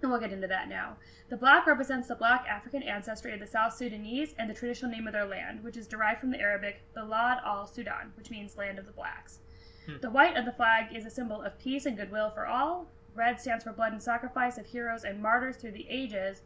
And 0.01 0.09
we'll 0.09 0.19
get 0.19 0.33
into 0.33 0.47
that 0.47 0.67
now. 0.67 0.97
The 1.29 1.37
black 1.37 1.67
represents 1.67 2.07
the 2.07 2.15
black 2.15 2.45
African 2.47 2.81
ancestry 2.81 3.33
of 3.33 3.39
the 3.39 3.47
South 3.47 3.73
Sudanese 3.73 4.33
and 4.37 4.49
the 4.49 4.53
traditional 4.53 4.91
name 4.91 5.07
of 5.07 5.13
their 5.13 5.27
land, 5.27 5.63
which 5.63 5.77
is 5.77 5.87
derived 5.87 6.19
from 6.19 6.31
the 6.31 6.39
Arabic 6.39 6.81
Bilad 6.95 7.43
al 7.45 7.67
Sudan, 7.67 8.11
which 8.17 8.31
means 8.31 8.57
land 8.57 8.79
of 8.79 8.85
the 8.85 8.91
blacks. 8.91 9.39
Hmm. 9.85 9.97
The 10.01 10.09
white 10.09 10.37
of 10.37 10.45
the 10.45 10.51
flag 10.51 10.95
is 10.95 11.05
a 11.05 11.11
symbol 11.11 11.41
of 11.41 11.59
peace 11.59 11.85
and 11.85 11.95
goodwill 11.95 12.31
for 12.31 12.47
all. 12.47 12.87
Red 13.13 13.39
stands 13.39 13.63
for 13.63 13.73
blood 13.73 13.91
and 13.91 14.01
sacrifice 14.01 14.57
of 14.57 14.65
heroes 14.65 15.03
and 15.03 15.21
martyrs 15.21 15.57
through 15.57 15.73
the 15.73 15.87
ages. 15.89 16.41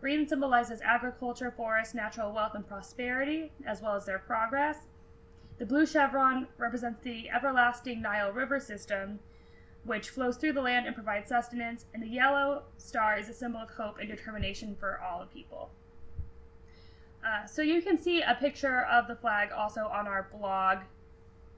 Green 0.00 0.26
symbolizes 0.28 0.80
agriculture, 0.82 1.52
forests, 1.56 1.94
natural 1.94 2.32
wealth, 2.32 2.54
and 2.54 2.66
prosperity, 2.66 3.52
as 3.66 3.80
well 3.82 3.94
as 3.94 4.04
their 4.04 4.18
progress. 4.18 4.78
The 5.58 5.66
blue 5.66 5.86
chevron 5.86 6.48
represents 6.58 7.00
the 7.00 7.30
everlasting 7.30 8.02
Nile 8.02 8.32
River 8.32 8.60
system. 8.60 9.20
Which 9.86 10.10
flows 10.10 10.36
through 10.36 10.52
the 10.52 10.60
land 10.60 10.86
and 10.86 10.94
provides 10.94 11.28
sustenance, 11.28 11.86
and 11.94 12.02
the 12.02 12.08
yellow 12.08 12.64
star 12.76 13.18
is 13.18 13.28
a 13.28 13.34
symbol 13.34 13.60
of 13.60 13.70
hope 13.70 13.98
and 13.98 14.08
determination 14.08 14.76
for 14.78 15.00
all 15.00 15.20
the 15.20 15.26
people. 15.26 15.70
Uh, 17.24 17.46
so 17.46 17.62
you 17.62 17.80
can 17.82 17.98
see 17.98 18.20
a 18.20 18.36
picture 18.38 18.82
of 18.90 19.08
the 19.08 19.16
flag 19.16 19.50
also 19.50 19.86
on 19.86 20.06
our 20.06 20.28
blog, 20.38 20.78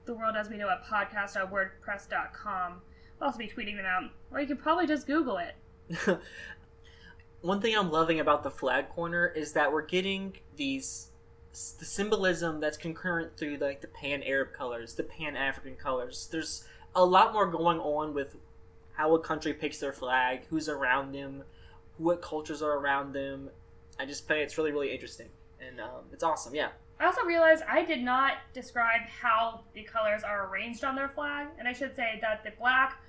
The 0.07 0.15
World 0.15 0.37
As 0.37 0.49
We 0.49 0.57
Know 0.57 0.69
It 0.71 0.79
podcast.wordpress.com. 0.89 2.81
I'll 3.21 3.27
also 3.27 3.39
be 3.39 3.49
tweeting 3.49 3.77
them 3.77 3.85
out, 3.87 4.05
or 4.31 4.41
you 4.41 4.47
can 4.47 4.57
probably 4.57 4.87
just 4.87 5.07
Google 5.07 5.39
it. 5.39 5.55
One 7.41 7.61
thing 7.61 7.77
I'm 7.77 7.91
loving 7.91 8.21
about 8.21 8.43
the 8.43 8.51
flag 8.51 8.89
corner 8.89 9.27
is 9.27 9.53
that 9.53 9.73
we're 9.73 9.87
getting 9.87 10.37
these 10.57 11.09
the 11.79 11.85
symbolism 11.85 12.61
that's 12.61 12.77
concurrent 12.77 13.37
through 13.37 13.57
like 13.57 13.81
the 13.81 13.89
pan 13.89 14.23
Arab 14.23 14.53
colors, 14.53 14.95
the 14.95 15.03
pan 15.03 15.37
African 15.37 15.75
colors. 15.75 16.29
There's 16.31 16.65
a 16.99 17.05
lot 17.05 17.33
more 17.33 17.47
going 17.47 17.79
on 17.79 18.13
with 18.13 18.37
how 18.95 19.15
a 19.15 19.21
country 19.21 19.55
picks 19.55 19.79
their 19.79 19.93
flag, 19.93 20.41
who's 20.51 20.69
around 20.69 21.13
them, 21.13 21.45
what 21.97 22.21
cultures 22.21 22.63
are 22.63 22.73
around 22.73 23.13
them. 23.13 23.51
I 23.99 24.07
just 24.07 24.27
find 24.27 24.41
it's 24.41 24.59
really 24.59 24.73
really 24.73 24.93
interesting 24.93 25.29
and 25.67 25.81
um, 25.81 26.05
it's 26.13 26.23
awesome. 26.23 26.55
Yeah. 26.55 26.69
I 27.01 27.07
also 27.07 27.23
realized 27.23 27.63
I 27.69 27.85
did 27.85 28.03
not 28.03 28.35
describe 28.53 29.03
how 29.03 29.61
the 29.73 29.85
colors 29.85 30.25
are 30.25 30.49
arranged 30.49 30.83
on 30.83 30.97
their 30.97 31.09
flag, 31.09 31.47
and 31.59 31.69
I 31.69 31.73
should 31.73 31.95
say 31.95 32.19
that 32.23 32.43
the 32.43 32.51
black, 32.59 33.01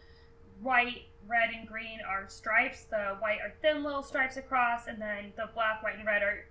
white, 0.62 1.05
red, 1.27 1.50
and 1.55 1.67
green 1.67 2.00
are 2.08 2.25
stripes. 2.27 2.84
The 2.84 3.15
white 3.19 3.39
are 3.41 3.51
thin 3.63 3.84
little 3.84 4.03
stripes 4.03 4.38
across, 4.38 4.86
and 4.86 5.01
then 5.01 5.34
the 5.36 5.50
black, 5.55 5.81
white, 5.81 5.98
and 5.98 6.05
red 6.05 6.22
are 6.22 6.46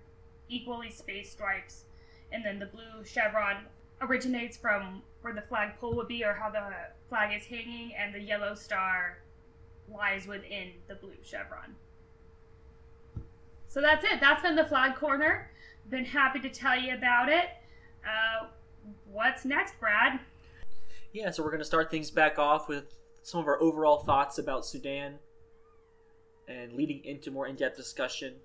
equally 0.49 0.91
spaced 0.91 1.31
stripes. 1.31 1.85
And 2.33 2.43
then 2.43 2.59
the 2.59 2.65
blue 2.65 3.05
chevron 3.05 3.63
originates 4.01 4.57
from 4.57 5.01
where 5.21 5.33
the 5.33 5.41
flagpole 5.41 5.95
would 5.95 6.09
be 6.09 6.25
or 6.25 6.33
how 6.33 6.49
the 6.49 6.71
flag 7.09 7.35
is 7.35 7.45
hanging, 7.45 7.93
and 7.95 8.13
the 8.13 8.19
yellow 8.19 8.53
star 8.55 9.17
lies 9.91 10.27
within 10.27 10.71
the 10.87 10.95
blue 10.95 11.13
chevron. 11.23 11.75
So 13.67 13.81
that's 13.81 14.03
it. 14.03 14.19
That's 14.19 14.41
been 14.41 14.55
the 14.55 14.65
flag 14.65 14.95
corner. 14.95 15.49
Been 15.89 16.05
happy 16.05 16.39
to 16.39 16.49
tell 16.49 16.79
you 16.79 16.93
about 16.93 17.29
it. 17.29 17.49
Uh, 18.03 18.47
what's 19.11 19.45
next, 19.45 19.79
Brad? 19.79 20.19
Yeah, 21.11 21.31
so 21.31 21.43
we're 21.43 21.49
going 21.49 21.59
to 21.59 21.65
start 21.65 21.89
things 21.89 22.11
back 22.11 22.37
off 22.37 22.67
with 22.67 22.93
some 23.23 23.39
of 23.39 23.47
our 23.47 23.61
overall 23.61 23.99
thoughts 23.99 24.37
about 24.37 24.65
Sudan 24.65 25.15
and 26.47 26.73
leading 26.73 27.03
into 27.03 27.31
more 27.31 27.47
in 27.47 27.55
depth 27.55 27.77
discussion. 27.77 28.35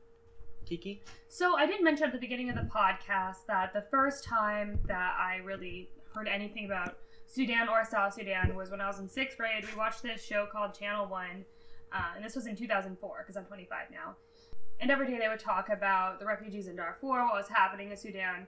Kiki? 0.66 1.02
So, 1.28 1.56
I 1.56 1.66
did 1.66 1.82
mention 1.82 2.06
at 2.06 2.12
the 2.12 2.18
beginning 2.18 2.48
of 2.48 2.56
the 2.56 2.62
podcast 2.62 3.46
that 3.48 3.74
the 3.74 3.84
first 3.90 4.24
time 4.24 4.78
that 4.86 5.14
I 5.18 5.36
really 5.44 5.90
heard 6.14 6.26
anything 6.26 6.64
about 6.64 6.96
Sudan 7.34 7.68
or 7.68 7.84
South 7.84 8.14
Sudan 8.14 8.54
was 8.54 8.70
when 8.70 8.80
I 8.80 8.86
was 8.86 9.00
in 9.00 9.08
sixth 9.08 9.36
grade. 9.36 9.66
We 9.68 9.76
watched 9.76 10.04
this 10.04 10.24
show 10.24 10.46
called 10.46 10.72
Channel 10.78 11.08
One, 11.08 11.44
uh, 11.92 12.12
and 12.14 12.24
this 12.24 12.36
was 12.36 12.46
in 12.46 12.54
2004 12.54 13.16
because 13.18 13.36
I'm 13.36 13.44
25 13.44 13.90
now. 13.90 14.14
And 14.78 14.88
every 14.88 15.08
day 15.08 15.18
they 15.18 15.28
would 15.28 15.40
talk 15.40 15.68
about 15.68 16.20
the 16.20 16.26
refugees 16.26 16.68
in 16.68 16.76
Darfur, 16.76 17.24
what 17.24 17.34
was 17.34 17.48
happening 17.48 17.90
in 17.90 17.96
Sudan 17.96 18.46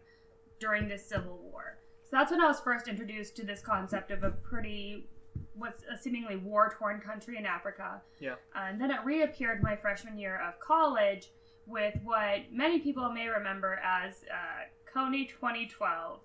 during 0.60 0.86
this 0.86 1.04
civil 1.04 1.38
war. 1.50 1.78
So 2.04 2.10
that's 2.12 2.30
when 2.30 2.40
I 2.40 2.46
was 2.46 2.60
first 2.60 2.86
introduced 2.86 3.34
to 3.36 3.44
this 3.44 3.60
concept 3.60 4.12
of 4.12 4.22
a 4.22 4.30
pretty, 4.30 5.08
what's 5.54 5.82
a 5.92 5.98
seemingly 6.00 6.36
war 6.36 6.72
torn 6.78 7.00
country 7.00 7.38
in 7.38 7.44
Africa. 7.44 8.00
Yeah. 8.20 8.34
Uh, 8.54 8.68
and 8.68 8.80
then 8.80 8.92
it 8.92 9.04
reappeared 9.04 9.64
my 9.64 9.74
freshman 9.74 10.16
year 10.16 10.40
of 10.46 10.60
college 10.60 11.32
with 11.66 11.98
what 12.04 12.52
many 12.52 12.78
people 12.78 13.10
may 13.10 13.26
remember 13.26 13.80
as 13.84 14.22
uh, 14.32 14.96
Kony 14.96 15.28
2012. 15.28 16.20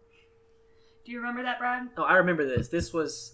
Do 1.05 1.11
you 1.11 1.19
remember 1.19 1.43
that, 1.43 1.59
Brad? 1.59 1.89
Oh, 1.97 2.03
I 2.03 2.15
remember 2.15 2.45
this. 2.45 2.67
This 2.67 2.93
was. 2.93 3.33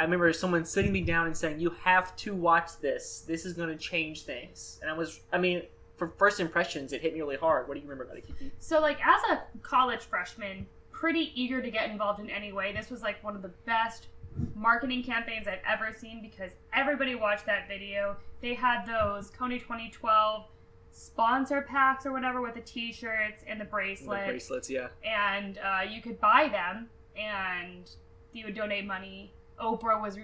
I 0.00 0.04
remember 0.04 0.32
someone 0.32 0.64
sitting 0.64 0.92
me 0.92 1.02
down 1.02 1.26
and 1.26 1.36
saying, 1.36 1.60
"You 1.60 1.70
have 1.82 2.16
to 2.16 2.34
watch 2.34 2.78
this. 2.80 3.24
This 3.26 3.44
is 3.44 3.52
going 3.52 3.68
to 3.68 3.76
change 3.76 4.22
things." 4.22 4.78
And 4.82 4.90
I 4.90 4.94
was, 4.94 5.20
I 5.32 5.38
mean, 5.38 5.62
for 5.96 6.08
first 6.18 6.40
impressions, 6.40 6.92
it 6.92 7.00
hit 7.00 7.14
me 7.14 7.20
really 7.20 7.36
hard. 7.36 7.68
What 7.68 7.74
do 7.74 7.80
you 7.80 7.86
remember 7.86 8.04
about 8.04 8.18
it, 8.18 8.26
Kiki? 8.26 8.52
So, 8.58 8.80
like, 8.80 8.98
as 9.06 9.22
a 9.30 9.42
college 9.62 10.00
freshman, 10.00 10.66
pretty 10.90 11.32
eager 11.40 11.60
to 11.60 11.70
get 11.70 11.90
involved 11.90 12.20
in 12.20 12.30
any 12.30 12.52
way. 12.52 12.72
This 12.72 12.90
was 12.90 13.02
like 13.02 13.22
one 13.22 13.36
of 13.36 13.42
the 13.42 13.52
best 13.66 14.08
marketing 14.54 15.02
campaigns 15.02 15.46
I've 15.46 15.60
ever 15.68 15.92
seen 15.92 16.22
because 16.22 16.52
everybody 16.72 17.14
watched 17.14 17.46
that 17.46 17.68
video. 17.68 18.16
They 18.40 18.54
had 18.54 18.86
those 18.86 19.30
Kony 19.30 19.60
2012 19.60 20.46
sponsor 20.92 21.62
packs 21.62 22.06
or 22.06 22.12
whatever 22.12 22.40
with 22.40 22.54
the 22.54 22.60
t-shirts 22.60 23.42
and 23.46 23.60
the 23.60 23.64
bracelet. 23.64 24.20
The 24.26 24.26
bracelets, 24.32 24.70
yeah. 24.70 24.88
And 25.04 25.58
uh, 25.58 25.80
you 25.88 26.00
could 26.02 26.20
buy 26.20 26.48
them, 26.50 26.88
and 27.16 27.90
you 28.32 28.44
would 28.46 28.54
donate 28.54 28.86
money. 28.86 29.32
Oprah 29.60 30.00
was 30.00 30.18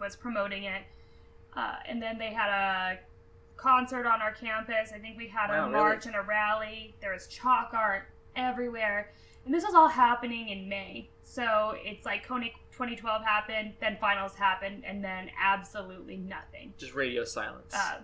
was 0.00 0.16
promoting 0.16 0.64
it, 0.64 0.82
uh, 1.56 1.76
and 1.86 2.00
then 2.00 2.18
they 2.18 2.32
had 2.32 2.48
a 2.50 2.98
concert 3.56 4.06
on 4.06 4.22
our 4.22 4.32
campus. 4.32 4.92
I 4.94 4.98
think 4.98 5.16
we 5.18 5.26
had 5.28 5.50
Wow, 5.50 5.54
a 5.54 5.60
really? 5.62 5.72
march 5.72 6.06
and 6.06 6.14
a 6.14 6.22
rally. 6.22 6.94
There 7.00 7.12
was 7.12 7.26
chalk 7.26 7.70
art 7.74 8.04
everywhere, 8.36 9.12
and 9.44 9.52
this 9.52 9.64
was 9.64 9.74
all 9.74 9.88
happening 9.88 10.48
in 10.50 10.68
May. 10.68 11.08
So 11.24 11.74
it's 11.78 12.06
like 12.06 12.26
Kony 12.26 12.52
2012 12.72 13.22
happened, 13.24 13.72
then 13.80 13.98
finals 14.00 14.34
happened, 14.34 14.84
and 14.86 15.02
then 15.02 15.30
absolutely 15.42 16.16
nothing. 16.16 16.72
Just 16.78 16.94
radio 16.94 17.24
silence. 17.24 17.74
Uh, 17.74 17.98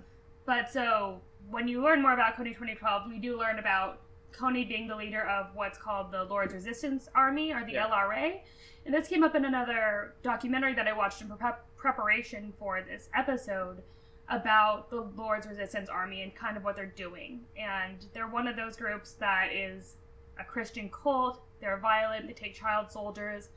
but 0.47 0.71
so 0.73 1.21
when 1.51 1.69
you 1.69 1.83
learn 1.83 2.03
more 2.03 2.13
about 2.13 2.37
Kony 2.37 2.49
2012, 2.55 3.09
we 3.09 3.19
do 3.19 3.39
learn 3.39 3.59
about 3.59 4.01
Kony 4.33 4.67
being 4.69 4.89
the 4.89 4.97
leader 4.97 5.27
of 5.27 5.55
what's 5.55 5.79
called 5.79 6.11
the 6.11 6.25
Lord's 6.25 6.55
Resistance 6.55 7.09
Army 7.15 7.53
or 7.53 7.65
the 7.65 7.73
Yeah. 7.73 7.87
LRA. 7.87 8.43
And 8.85 8.93
this 8.95 9.09
came 9.09 9.23
up 9.23 9.35
in 9.35 9.45
another 9.45 10.15
documentary 10.23 10.75
that 10.75 10.87
I 10.87 10.93
watched 10.93 11.23
in 11.23 11.29
prep 11.37 11.65
preparation 11.77 12.53
for 12.59 12.81
this 12.83 13.09
episode 13.15 13.83
about 14.31 14.89
the 14.89 15.03
Lord's 15.03 15.47
Resistance 15.47 15.89
Army 15.91 16.23
and 16.23 16.35
kind 16.35 16.57
of 16.57 16.65
what 16.65 16.77
they're 16.77 16.87
doing. 16.87 17.45
And 17.59 18.07
they're 18.15 18.27
one 18.27 18.49
of 18.49 18.57
those 18.57 18.77
groups 18.77 19.13
that 19.21 19.53
is 19.53 19.97
a 20.39 20.45
Christian 20.45 20.89
cult. 20.91 21.43
They're 21.61 21.77
violent, 21.77 22.27
they 22.27 22.33
take 22.33 22.55
child 22.55 22.91
soldiers, 22.91 23.51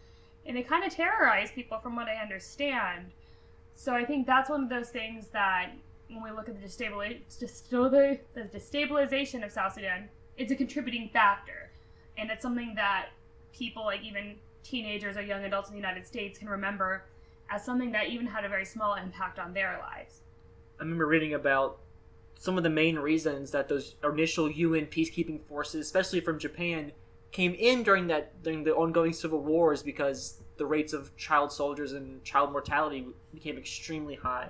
and 0.45 0.55
they 0.55 0.63
kind 0.63 0.83
of 0.83 0.93
terrorize 0.93 1.51
people 1.51 1.79
from 1.79 1.95
what 1.95 2.07
I 2.07 2.15
understand. 2.15 3.11
So 3.75 3.93
I 3.93 4.03
think 4.05 4.27
that's 4.27 4.49
one 4.49 4.63
of 4.63 4.69
those 4.69 4.89
things 4.89 5.27
that 5.27 5.71
when 6.09 6.23
we 6.23 6.31
look 6.31 6.49
at 6.49 6.59
the 6.59 6.67
the 6.67 8.41
destabilization 8.43 9.43
of 9.45 9.51
South 9.51 9.73
Sudan, 9.73 10.09
it's 10.37 10.51
a 10.51 10.55
contributing 10.55 11.09
factor. 11.11 11.71
And 12.17 12.31
it's 12.31 12.41
something 12.41 12.73
that 12.75 13.09
people, 13.53 13.83
like 13.85 14.03
even 14.03 14.35
teenagers 14.63 15.17
or 15.17 15.21
young 15.21 15.43
adults 15.43 15.69
in 15.69 15.75
the 15.75 15.79
United 15.79 16.07
States, 16.07 16.39
can 16.39 16.49
remember 16.49 17.03
as 17.49 17.63
something 17.63 17.91
that 17.91 18.07
even 18.07 18.27
had 18.27 18.43
a 18.45 18.49
very 18.49 18.65
small 18.65 18.95
impact 18.95 19.39
on 19.39 19.53
their 19.53 19.79
lives. 19.79 20.21
I 20.79 20.83
remember 20.83 21.07
reading 21.07 21.33
about 21.33 21.79
some 22.39 22.57
of 22.57 22.63
the 22.63 22.69
main 22.69 22.97
reasons 22.97 23.51
that 23.51 23.67
those 23.67 23.95
initial 24.03 24.49
UN 24.49 24.85
peacekeeping 24.87 25.41
forces, 25.41 25.85
especially 25.85 26.19
from 26.19 26.37
Japan, 26.39 26.91
came 27.31 27.53
in 27.55 27.83
during 27.83 28.07
that 28.07 28.41
during 28.43 28.63
the 28.63 28.73
ongoing 28.73 29.13
civil 29.13 29.39
wars 29.39 29.83
because 29.83 30.41
the 30.57 30.65
rates 30.65 30.93
of 30.93 31.15
child 31.17 31.51
soldiers 31.51 31.93
and 31.93 32.23
child 32.23 32.51
mortality 32.51 33.07
became 33.33 33.57
extremely 33.57 34.15
high, 34.15 34.49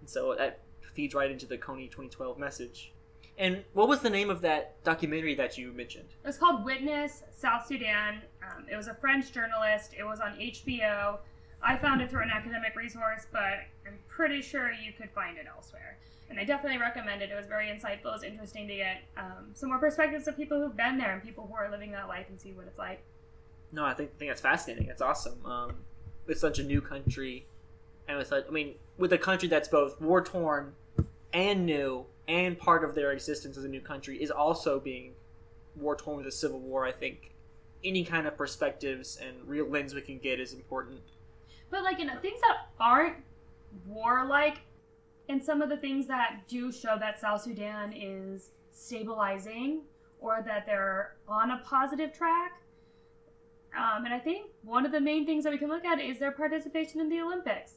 and 0.00 0.08
so 0.08 0.34
that 0.36 0.60
feeds 0.94 1.14
right 1.14 1.30
into 1.30 1.46
the 1.46 1.58
Kony 1.58 1.90
2012 1.90 2.38
message. 2.38 2.92
And 3.36 3.64
what 3.72 3.88
was 3.88 4.00
the 4.00 4.10
name 4.10 4.30
of 4.30 4.40
that 4.42 4.82
documentary 4.84 5.34
that 5.34 5.58
you 5.58 5.72
mentioned? 5.72 6.08
It 6.22 6.26
was 6.26 6.38
called 6.38 6.64
Witness 6.64 7.24
South 7.32 7.66
Sudan. 7.66 8.22
Um, 8.42 8.66
it 8.70 8.76
was 8.76 8.86
a 8.86 8.94
French 8.94 9.32
journalist. 9.32 9.92
It 9.98 10.04
was 10.04 10.20
on 10.20 10.36
HBO. 10.38 11.18
I 11.60 11.76
found 11.76 12.00
it 12.00 12.10
through 12.10 12.22
an 12.22 12.30
academic 12.30 12.76
resource, 12.76 13.26
but 13.32 13.64
I'm 13.86 13.98
pretty 14.06 14.40
sure 14.40 14.70
you 14.72 14.92
could 14.92 15.10
find 15.10 15.36
it 15.36 15.46
elsewhere. 15.52 15.98
And 16.30 16.38
I 16.38 16.44
definitely 16.44 16.78
recommend 16.78 17.22
it. 17.22 17.30
It 17.30 17.34
was 17.34 17.46
very 17.46 17.66
insightful. 17.66 18.06
It 18.06 18.12
was 18.12 18.22
interesting 18.22 18.68
to 18.68 18.76
get 18.76 19.02
um, 19.16 19.50
some 19.54 19.70
more 19.70 19.78
perspectives 19.78 20.28
of 20.28 20.36
people 20.36 20.60
who've 20.60 20.76
been 20.76 20.96
there 20.96 21.12
and 21.12 21.22
people 21.22 21.46
who 21.46 21.54
are 21.54 21.70
living 21.70 21.90
that 21.92 22.06
life 22.08 22.26
and 22.28 22.40
see 22.40 22.52
what 22.52 22.66
it's 22.66 22.78
like. 22.78 23.02
No, 23.72 23.84
I 23.84 23.94
think 23.94 24.10
I 24.14 24.18
think 24.18 24.30
that's 24.30 24.40
fascinating. 24.40 24.86
That's 24.86 25.02
awesome. 25.02 25.44
Um, 25.44 25.76
with 26.26 26.38
such 26.38 26.58
a 26.58 26.62
new 26.62 26.80
country, 26.80 27.46
and 28.06 28.18
with 28.18 28.28
such, 28.28 28.44
I 28.46 28.50
mean, 28.50 28.74
with 28.98 29.12
a 29.12 29.18
country 29.18 29.48
that's 29.48 29.68
both 29.68 30.00
war 30.00 30.22
torn 30.22 30.74
and 31.34 31.66
new, 31.66 32.06
and 32.28 32.58
part 32.58 32.84
of 32.84 32.94
their 32.94 33.12
existence 33.12 33.58
as 33.58 33.64
a 33.64 33.68
new 33.68 33.80
country 33.80 34.22
is 34.22 34.30
also 34.30 34.80
being 34.80 35.12
war 35.76 35.96
torn 35.96 36.16
with 36.18 36.26
a 36.26 36.32
civil 36.32 36.60
war. 36.60 36.86
I 36.86 36.92
think 36.92 37.32
any 37.84 38.04
kind 38.04 38.26
of 38.26 38.36
perspectives 38.36 39.18
and 39.20 39.36
real 39.46 39.68
lens 39.68 39.94
we 39.94 40.00
can 40.00 40.18
get 40.18 40.40
is 40.40 40.54
important. 40.54 41.00
But 41.70 41.82
like 41.82 41.98
in 42.00 42.08
things 42.22 42.40
that 42.40 42.68
aren't 42.80 43.16
warlike, 43.86 44.58
and 45.28 45.42
some 45.44 45.60
of 45.60 45.68
the 45.68 45.76
things 45.76 46.06
that 46.06 46.42
do 46.48 46.70
show 46.70 46.96
that 46.98 47.20
South 47.20 47.42
Sudan 47.42 47.92
is 47.92 48.50
stabilizing 48.72 49.82
or 50.20 50.42
that 50.46 50.66
they're 50.66 51.16
on 51.28 51.50
a 51.50 51.62
positive 51.64 52.12
track. 52.12 52.60
Um, 53.76 54.04
and 54.04 54.14
I 54.14 54.18
think 54.18 54.50
one 54.62 54.86
of 54.86 54.92
the 54.92 55.00
main 55.00 55.26
things 55.26 55.44
that 55.44 55.50
we 55.50 55.58
can 55.58 55.68
look 55.68 55.84
at 55.84 56.00
is 56.00 56.18
their 56.18 56.30
participation 56.30 57.00
in 57.00 57.08
the 57.08 57.20
Olympics. 57.20 57.74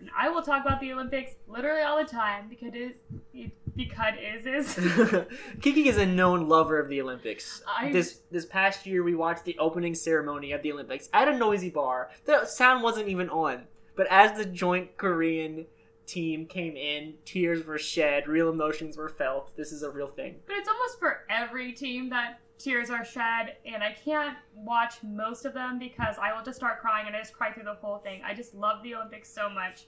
And 0.00 0.10
I 0.18 0.28
will 0.30 0.42
talk 0.42 0.64
about 0.64 0.80
the 0.80 0.92
Olympics 0.92 1.32
literally 1.46 1.82
all 1.82 1.98
the 2.02 2.08
time 2.10 2.48
because 2.48 2.74
it 2.74 2.94
is 3.34 3.50
because 3.76 4.14
it 4.18 4.46
is 4.46 5.24
Kiki 5.60 5.88
is 5.88 5.96
a 5.98 6.06
known 6.06 6.48
lover 6.48 6.78
of 6.80 6.88
the 6.88 7.00
Olympics. 7.00 7.62
I- 7.68 7.92
This 7.92 8.20
this 8.30 8.46
past 8.46 8.86
year, 8.86 9.02
we 9.02 9.14
watched 9.14 9.44
the 9.44 9.56
opening 9.58 9.94
ceremony 9.94 10.52
of 10.52 10.62
the 10.62 10.72
Olympics 10.72 11.08
at 11.12 11.28
a 11.28 11.36
noisy 11.36 11.70
bar. 11.70 12.10
The 12.24 12.44
sound 12.46 12.82
wasn't 12.82 13.08
even 13.08 13.28
on, 13.30 13.66
but 13.96 14.06
But 14.06 14.06
as 14.10 14.36
the 14.38 14.44
joint 14.46 14.96
Korean 14.96 15.66
team 16.10 16.46
came 16.46 16.76
in, 16.76 17.14
tears 17.24 17.64
were 17.64 17.78
shed, 17.78 18.26
real 18.26 18.50
emotions 18.50 18.96
were 18.96 19.08
felt. 19.08 19.56
This 19.56 19.72
is 19.72 19.82
a 19.82 19.90
real 19.90 20.08
thing. 20.08 20.36
But 20.46 20.56
it's 20.56 20.68
almost 20.68 20.98
for 20.98 21.24
every 21.30 21.72
team 21.72 22.10
that 22.10 22.40
tears 22.58 22.90
are 22.90 23.04
shed, 23.04 23.56
and 23.64 23.82
I 23.82 23.92
can't 23.92 24.36
watch 24.54 25.02
most 25.02 25.44
of 25.44 25.54
them 25.54 25.78
because 25.78 26.16
I 26.20 26.34
will 26.34 26.44
just 26.44 26.58
start 26.58 26.80
crying 26.80 27.06
and 27.06 27.16
I 27.16 27.20
just 27.20 27.32
cry 27.32 27.52
through 27.52 27.64
the 27.64 27.74
whole 27.74 27.98
thing. 27.98 28.22
I 28.24 28.34
just 28.34 28.54
love 28.54 28.82
the 28.82 28.94
Olympics 28.94 29.32
so 29.32 29.48
much. 29.48 29.86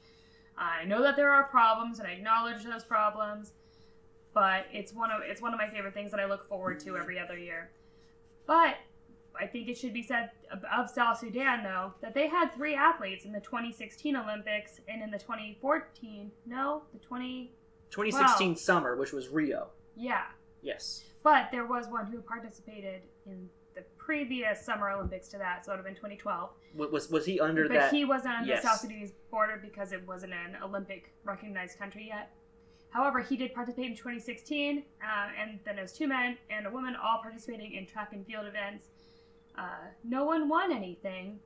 I 0.57 0.85
know 0.85 1.03
that 1.03 1.17
there 1.17 1.31
are 1.31 1.45
problems, 1.45 1.99
and 1.99 2.07
I 2.07 2.13
acknowledge 2.13 2.63
those 2.63 2.85
problems, 2.85 3.53
but 4.35 4.67
it's 4.73 4.93
one 4.93 5.11
of 5.11 5.23
it's 5.25 5.43
one 5.43 5.53
of 5.53 5.59
my 5.59 5.69
favorite 5.69 5.95
things 5.95 6.11
that 6.11 6.21
I 6.21 6.27
look 6.27 6.47
forward 6.47 6.81
to 6.81 6.97
every 6.97 7.19
other 7.19 7.39
year. 7.39 7.71
But 8.47 8.77
I 9.41 9.47
think 9.47 9.69
it 9.69 9.77
should 9.79 9.93
be 9.95 10.03
said 10.03 10.31
of- 10.51 10.91
South 10.91 11.19
Sudan, 11.19 11.63
though, 11.63 11.95
that 12.01 12.15
they 12.15 12.29
had 12.29 12.53
three 12.55 12.75
athletes 12.75 13.25
in 13.25 13.33
the 13.33 13.41
2016 13.41 14.15
Olympics 14.17 14.81
and 14.89 15.03
in 15.03 15.11
the 15.11 15.19
2014, 15.19 16.31
no, 16.47 16.83
the 16.93 16.99
20, 16.99 17.53
2016 17.91 18.49
Wow. 18.51 18.55
summer, 18.57 18.97
which 18.97 19.13
was 19.13 19.29
Rio. 19.29 19.71
yeah. 19.97 20.25
Yes. 20.65 21.03
But 21.25 21.49
there 21.51 21.67
was 21.67 21.89
one 21.89 22.07
who 22.07 22.21
participated 22.21 23.03
in 23.27 23.49
the 23.75 23.83
previous 23.99 24.65
Summer 24.65 24.91
Olympics 24.91 25.27
to 25.31 25.39
that, 25.39 25.65
so 25.65 25.73
it 25.73 25.75
would 25.75 25.79
have 25.79 25.85
been 25.87 25.97
2012. 25.97 26.51
Was 26.77 27.11
was 27.11 27.27
he 27.27 27.41
under 27.41 27.67
but 27.67 27.75
that? 27.75 27.93
he 27.93 28.05
wasn't 28.05 28.35
on 28.35 28.47
yes. 28.47 28.63
the 28.63 28.69
South 28.69 28.79
Sudanese 28.81 29.11
border 29.31 29.59
because 29.61 29.91
it 29.93 30.07
wasn't 30.07 30.33
an 30.35 30.57
Olympic 30.63 31.13
recognized 31.25 31.79
country 31.81 32.07
yet. 32.09 32.31
However, 32.91 33.19
he 33.21 33.37
did 33.37 33.55
participate 33.55 33.87
in 33.91 33.97
2016, 33.97 34.85
uh, 35.03 35.29
and 35.41 35.59
then 35.65 35.79
it 35.79 35.83
was 35.83 35.93
two 35.93 36.07
men 36.07 36.37
and 36.49 36.65
a 36.67 36.71
woman 36.71 36.95
all 36.95 37.19
participating 37.23 37.73
in 37.73 37.85
track 37.87 38.13
and 38.13 38.25
field 38.25 38.47
events. 38.47 38.85
Uh, 39.57 39.89
no 40.05 40.25
one 40.25 40.49
won 40.49 40.73
anything, 40.73 41.39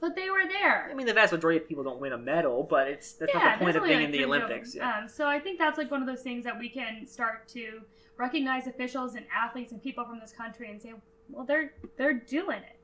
but 0.00 0.14
they 0.14 0.30
were 0.30 0.46
there. 0.48 0.88
I 0.90 0.94
mean, 0.94 1.06
the 1.06 1.14
vast 1.14 1.32
majority 1.32 1.60
of 1.60 1.68
people 1.68 1.82
don't 1.82 2.00
win 2.00 2.12
a 2.12 2.18
medal, 2.18 2.66
but 2.68 2.86
it's 2.86 3.12
that's 3.12 3.32
yeah, 3.34 3.40
not 3.40 3.58
the 3.58 3.64
point 3.64 3.76
of 3.76 3.82
being 3.82 3.96
like, 3.96 4.04
in 4.06 4.12
the 4.12 4.24
Olympics. 4.24 4.74
Yeah. 4.74 4.98
Um, 4.98 5.08
so 5.08 5.26
I 5.26 5.40
think 5.40 5.58
that's 5.58 5.78
like 5.78 5.90
one 5.90 6.00
of 6.00 6.06
those 6.06 6.22
things 6.22 6.44
that 6.44 6.58
we 6.58 6.68
can 6.68 7.06
start 7.06 7.48
to 7.48 7.80
recognize 8.16 8.66
officials 8.66 9.14
and 9.14 9.26
athletes 9.34 9.72
and 9.72 9.82
people 9.82 10.04
from 10.04 10.20
this 10.20 10.32
country 10.32 10.70
and 10.70 10.80
say, 10.80 10.94
well, 11.30 11.44
they're 11.44 11.72
they're 11.96 12.14
doing 12.14 12.58
it. 12.58 12.76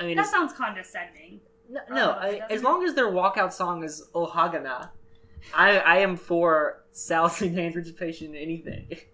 I 0.00 0.06
mean, 0.06 0.16
That 0.16 0.26
sounds 0.26 0.52
condescending. 0.52 1.40
no, 1.68 1.80
oh, 1.90 1.94
no 1.94 2.10
I, 2.10 2.40
as 2.50 2.62
long 2.62 2.84
as 2.84 2.94
their 2.94 3.06
walkout 3.08 3.52
song 3.52 3.84
is 3.84 4.08
Ohagana, 4.14 4.90
I 5.54 5.78
I 5.78 5.96
am 5.98 6.16
for 6.16 6.84
South 6.92 7.36
Sudan's 7.36 7.74
participation 7.74 8.34
in 8.34 8.40
anything. 8.40 8.86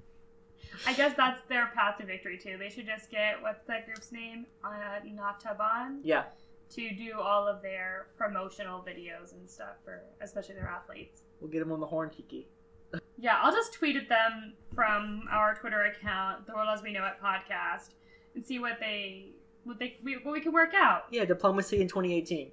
I 0.87 0.95
guess 0.95 1.17
that's 1.17 1.41
their 1.49 1.67
path 1.75 1.99
to 1.99 2.07
victory 2.07 2.39
too. 2.39 2.57
They 2.59 2.69
should 2.71 2.87
just 2.87 3.11
get 3.11 3.41
what's 3.43 3.65
that 3.65 3.87
group's 3.87 4.13
name? 4.13 4.47
Uh, 4.65 5.01
Nataban 5.05 5.99
yeah, 6.03 6.25
to 6.71 6.95
do 6.95 7.19
all 7.21 7.47
of 7.49 7.63
their 7.63 8.07
promotional 8.17 8.81
videos 8.81 9.33
and 9.33 9.49
stuff 9.49 9.77
for 9.85 10.03
especially 10.21 10.55
their 10.55 10.69
athletes. 10.69 11.23
we'll 11.41 11.51
get 11.51 11.59
them 11.61 11.73
on 11.73 11.81
the 11.81 11.87
horn, 11.87 12.11
Kiki. 12.11 12.47
Yeah, 13.23 13.37
I'll 13.43 13.53
just 13.53 13.75
tweet 13.75 13.97
at 13.97 14.09
them 14.09 14.55
from 14.75 15.25
our 15.31 15.55
Twitter 15.55 15.83
account, 15.83 16.47
the 16.47 16.55
World 16.55 16.71
as 16.73 16.83
We 16.83 16.91
Know 16.91 17.05
It 17.05 17.23
podcast, 17.23 17.91
and 18.35 18.43
see 18.43 18.59
what 18.59 18.79
they 18.81 19.33
what 19.65 19.79
they 19.79 19.99
what 20.23 20.33
we 20.33 20.41
can 20.41 20.53
work 20.53 20.73
out. 20.75 21.03
Yeah, 21.11 21.27
diplomacy 21.27 21.83
in 21.83 21.87
2018. 21.87 22.51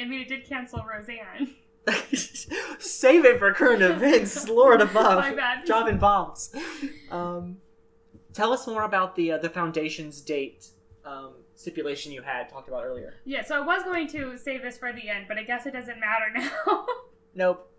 I 0.00 0.04
mean, 0.04 0.20
it 0.20 0.28
did 0.28 0.48
cancel 0.48 0.84
Roseanne. 0.84 1.56
Save 2.78 3.24
it 3.24 3.38
for 3.38 3.52
current 3.52 3.82
events, 3.82 4.48
Lord 4.48 4.80
above. 4.80 5.18
My 5.18 5.34
bad. 5.34 5.64
Dropping 5.64 5.98
bombs. 5.98 6.54
Um, 7.10 7.58
tell 8.32 8.52
us 8.52 8.66
more 8.66 8.82
about 8.82 9.16
the 9.16 9.32
uh, 9.32 9.38
the 9.38 9.50
foundation's 9.50 10.20
date 10.20 10.68
um, 11.04 11.34
stipulation 11.54 12.12
you 12.12 12.22
had 12.22 12.48
talked 12.48 12.68
about 12.68 12.84
earlier. 12.84 13.14
Yeah, 13.24 13.44
so 13.44 13.56
I 13.56 13.60
was 13.60 13.82
going 13.84 14.08
to 14.08 14.36
save 14.36 14.62
this 14.62 14.76
for 14.76 14.92
the 14.92 15.08
end, 15.08 15.26
but 15.28 15.38
I 15.38 15.42
guess 15.42 15.66
it 15.66 15.72
doesn't 15.72 16.00
matter 16.00 16.26
now. 16.66 16.86
Nope. 17.34 17.72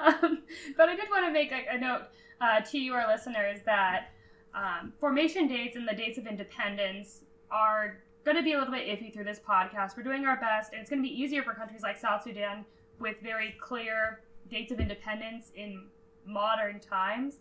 um, 0.00 0.42
but 0.76 0.88
I 0.88 0.96
did 0.96 1.08
want 1.10 1.26
to 1.26 1.32
make 1.32 1.52
a, 1.52 1.74
a 1.74 1.78
note 1.78 2.02
uh, 2.40 2.60
to 2.60 2.78
you, 2.78 2.94
our 2.94 3.06
listeners, 3.06 3.60
that 3.64 4.10
um, 4.54 4.92
formation 5.00 5.46
dates 5.46 5.76
and 5.76 5.86
the 5.86 5.94
dates 5.94 6.18
of 6.18 6.26
independence 6.26 7.22
are 7.50 7.98
going 8.24 8.36
to 8.36 8.42
be 8.42 8.52
a 8.52 8.58
little 8.58 8.72
bit 8.72 8.86
iffy 8.86 9.12
through 9.12 9.24
this 9.24 9.40
podcast. 9.40 9.96
We're 9.96 10.02
doing 10.02 10.26
our 10.26 10.38
best, 10.38 10.72
and 10.72 10.80
it's 10.80 10.90
going 10.90 11.02
to 11.02 11.08
be 11.08 11.14
easier 11.14 11.42
for 11.42 11.54
countries 11.54 11.82
like 11.82 11.98
South 11.98 12.22
Sudan 12.22 12.64
with 12.98 13.20
very 13.20 13.56
clear 13.60 14.20
dates 14.50 14.72
of 14.72 14.80
independence 14.80 15.50
in 15.54 15.86
modern 16.26 16.80
times. 16.80 17.40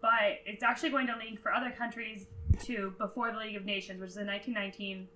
But 0.00 0.40
it's 0.44 0.62
actually 0.62 0.90
going 0.90 1.06
to 1.08 1.16
lead 1.16 1.40
for 1.40 1.52
other 1.52 1.70
countries 1.70 2.26
to 2.64 2.94
before 2.98 3.32
the 3.32 3.38
League 3.38 3.56
of 3.56 3.64
Nations, 3.64 4.00
which 4.00 4.10
is 4.10 4.16
in 4.16 4.26
1919, 4.26 5.08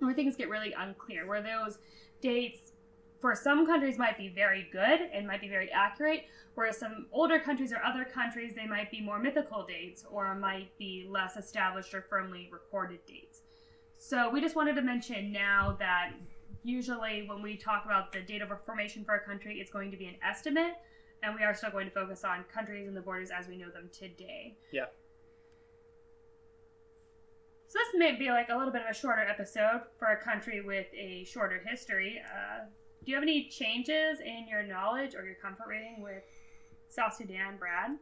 where 0.00 0.14
things 0.14 0.36
get 0.36 0.48
really 0.48 0.72
unclear, 0.72 1.26
where 1.26 1.42
those 1.42 1.78
dates 2.20 2.72
for 3.20 3.36
some 3.36 3.66
countries 3.66 3.98
might 3.98 4.18
be 4.18 4.28
very 4.28 4.66
good 4.72 5.00
and 5.12 5.26
might 5.26 5.40
be 5.40 5.48
very 5.48 5.70
accurate, 5.70 6.24
whereas 6.54 6.76
some 6.76 7.06
older 7.12 7.38
countries 7.38 7.72
or 7.72 7.80
other 7.84 8.04
countries 8.04 8.52
they 8.54 8.66
might 8.66 8.90
be 8.90 9.00
more 9.00 9.20
mythical 9.20 9.64
dates 9.64 10.04
or 10.10 10.34
might 10.34 10.76
be 10.76 11.06
less 11.08 11.36
established 11.36 11.94
or 11.94 12.02
firmly 12.02 12.48
recorded 12.52 12.98
dates. 13.06 13.42
So 13.96 14.28
we 14.28 14.40
just 14.40 14.56
wanted 14.56 14.74
to 14.74 14.82
mention 14.82 15.30
now 15.30 15.76
that 15.78 16.10
usually 16.64 17.26
when 17.28 17.42
we 17.42 17.56
talk 17.56 17.84
about 17.84 18.12
the 18.12 18.20
date 18.20 18.42
of 18.42 18.50
formation 18.64 19.04
for 19.04 19.14
a 19.14 19.20
country, 19.20 19.58
it's 19.60 19.70
going 19.70 19.90
to 19.90 19.96
be 19.96 20.06
an 20.06 20.16
estimate, 20.26 20.74
and 21.22 21.34
we 21.34 21.42
are 21.42 21.54
still 21.54 21.70
going 21.70 21.86
to 21.86 21.92
focus 21.92 22.24
on 22.24 22.44
countries 22.52 22.86
and 22.88 22.96
the 22.96 23.00
borders 23.00 23.30
as 23.30 23.48
we 23.48 23.56
know 23.56 23.70
them 23.70 23.90
today. 23.92 24.56
Yeah. 24.72 24.86
So 27.68 27.78
this 27.78 27.98
may 27.98 28.16
be 28.16 28.28
like 28.28 28.50
a 28.50 28.56
little 28.56 28.72
bit 28.72 28.82
of 28.82 28.90
a 28.90 28.94
shorter 28.94 29.22
episode 29.22 29.82
for 29.98 30.08
a 30.08 30.22
country 30.22 30.60
with 30.60 30.86
a 30.92 31.24
shorter 31.24 31.62
history. 31.66 32.20
Uh, 32.22 32.66
do 33.04 33.10
you 33.10 33.16
have 33.16 33.22
any 33.22 33.48
changes 33.48 34.20
in 34.20 34.46
your 34.48 34.62
knowledge 34.62 35.14
or 35.14 35.24
your 35.24 35.36
comfort 35.36 35.68
rating 35.68 36.02
with 36.02 36.22
South 36.88 37.14
Sudan, 37.14 37.56
Brad? 37.58 37.92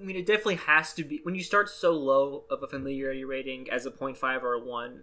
I 0.00 0.04
mean, 0.04 0.16
it 0.16 0.26
definitely 0.26 0.56
has 0.56 0.94
to 0.94 1.04
be 1.04 1.20
when 1.22 1.34
you 1.34 1.42
start 1.42 1.68
so 1.68 1.92
low 1.92 2.44
of 2.50 2.62
a 2.62 2.66
familiarity 2.66 3.24
rating 3.24 3.68
as 3.70 3.84
a 3.84 3.90
0.5 3.90 4.42
or 4.42 4.54
a 4.54 4.60
1, 4.60 5.02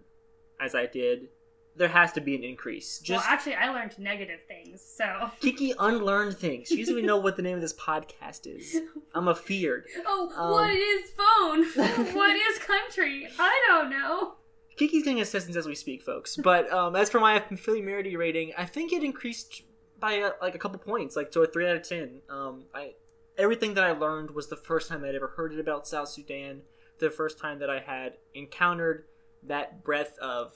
as 0.59 0.73
I 0.73 0.87
did, 0.87 1.29
there 1.75 1.89
has 1.89 2.11
to 2.13 2.21
be 2.21 2.35
an 2.35 2.43
increase. 2.43 2.99
Just 2.99 3.25
well, 3.25 3.33
actually, 3.33 3.55
I 3.55 3.69
learned 3.69 3.97
negative 3.99 4.39
things, 4.47 4.81
so. 4.81 5.31
Kiki 5.41 5.73
unlearned 5.77 6.37
things. 6.37 6.69
She 6.69 6.77
doesn't 6.77 6.93
even 6.93 7.05
know 7.05 7.17
what 7.17 7.35
the 7.35 7.41
name 7.41 7.55
of 7.55 7.61
this 7.61 7.73
podcast 7.73 8.47
is. 8.47 8.77
I'm 9.13 9.27
afeared. 9.27 9.85
Oh, 10.07 10.31
Um, 10.35 10.51
what 10.51 10.73
is 10.75 11.11
phone? 11.11 12.13
what 12.15 12.35
is 12.35 12.57
country? 12.59 13.27
I 13.39 13.61
don't 13.67 13.89
know. 13.89 14.35
Kiki's 14.77 15.03
getting 15.03 15.21
assistance 15.21 15.55
as 15.55 15.65
we 15.65 15.75
speak, 15.75 16.03
folks. 16.03 16.35
But 16.35 16.71
um, 16.71 16.95
as 16.95 17.09
for 17.09 17.19
my 17.19 17.39
familiarity 17.39 18.15
rating, 18.15 18.53
I 18.57 18.65
think 18.65 18.91
it 18.93 19.03
increased 19.03 19.63
by 19.99 20.19
uh, 20.19 20.31
like 20.41 20.55
a 20.55 20.57
couple 20.59 20.79
points, 20.79 21.15
like 21.15 21.31
to 21.31 21.41
a 21.41 21.47
three 21.47 21.67
out 21.67 21.77
of 21.77 21.87
ten. 21.87 22.21
Um, 22.29 22.65
I 22.73 22.93
everything 23.37 23.73
that 23.75 23.83
I 23.83 23.91
learned 23.91 24.31
was 24.31 24.47
the 24.47 24.55
first 24.57 24.89
time 24.89 25.03
I'd 25.03 25.15
ever 25.15 25.33
heard 25.35 25.53
it 25.53 25.59
about 25.59 25.87
South 25.87 26.09
Sudan. 26.09 26.61
The 26.99 27.09
first 27.09 27.37
time 27.39 27.59
that 27.59 27.69
I 27.69 27.79
had 27.79 28.13
encountered 28.33 29.05
that 29.43 29.83
breadth 29.83 30.17
of 30.19 30.53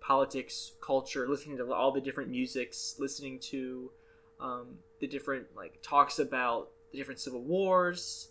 politics, 0.00 0.72
culture, 0.80 1.28
listening 1.28 1.56
to 1.56 1.72
all 1.72 1.92
the 1.92 2.00
different 2.00 2.30
musics, 2.30 2.96
listening 2.98 3.38
to 3.40 3.90
um, 4.40 4.78
the 5.00 5.06
different 5.06 5.46
like 5.56 5.80
talks 5.82 6.18
about 6.18 6.70
the 6.92 6.98
different 6.98 7.20
civil 7.20 7.42
wars. 7.42 8.28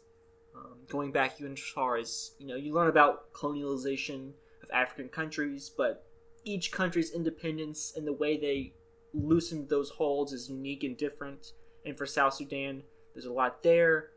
Um, 0.55 0.77
going 0.87 1.11
back 1.11 1.35
even 1.39 1.53
as 1.53 1.59
far 1.59 1.97
as 1.97 2.31
you 2.39 2.47
know, 2.47 2.55
you 2.55 2.73
learn 2.73 2.87
about 2.87 3.33
colonialization 3.33 4.31
of 4.63 4.71
African 4.73 5.09
countries, 5.09 5.69
but 5.75 6.05
each 6.45 6.71
country's 6.71 7.11
independence 7.11 7.93
and 7.95 8.07
the 8.07 8.13
way 8.13 8.37
they 8.37 8.73
loosened 9.13 9.69
those 9.69 9.89
holds 9.89 10.31
is 10.31 10.49
unique 10.49 10.83
and 10.83 10.95
different. 10.97 11.53
And 11.85 11.97
for 11.97 12.05
South 12.05 12.33
Sudan, 12.33 12.83
there's 13.13 13.25
a 13.25 13.33
lot 13.33 13.63
there. 13.63 14.11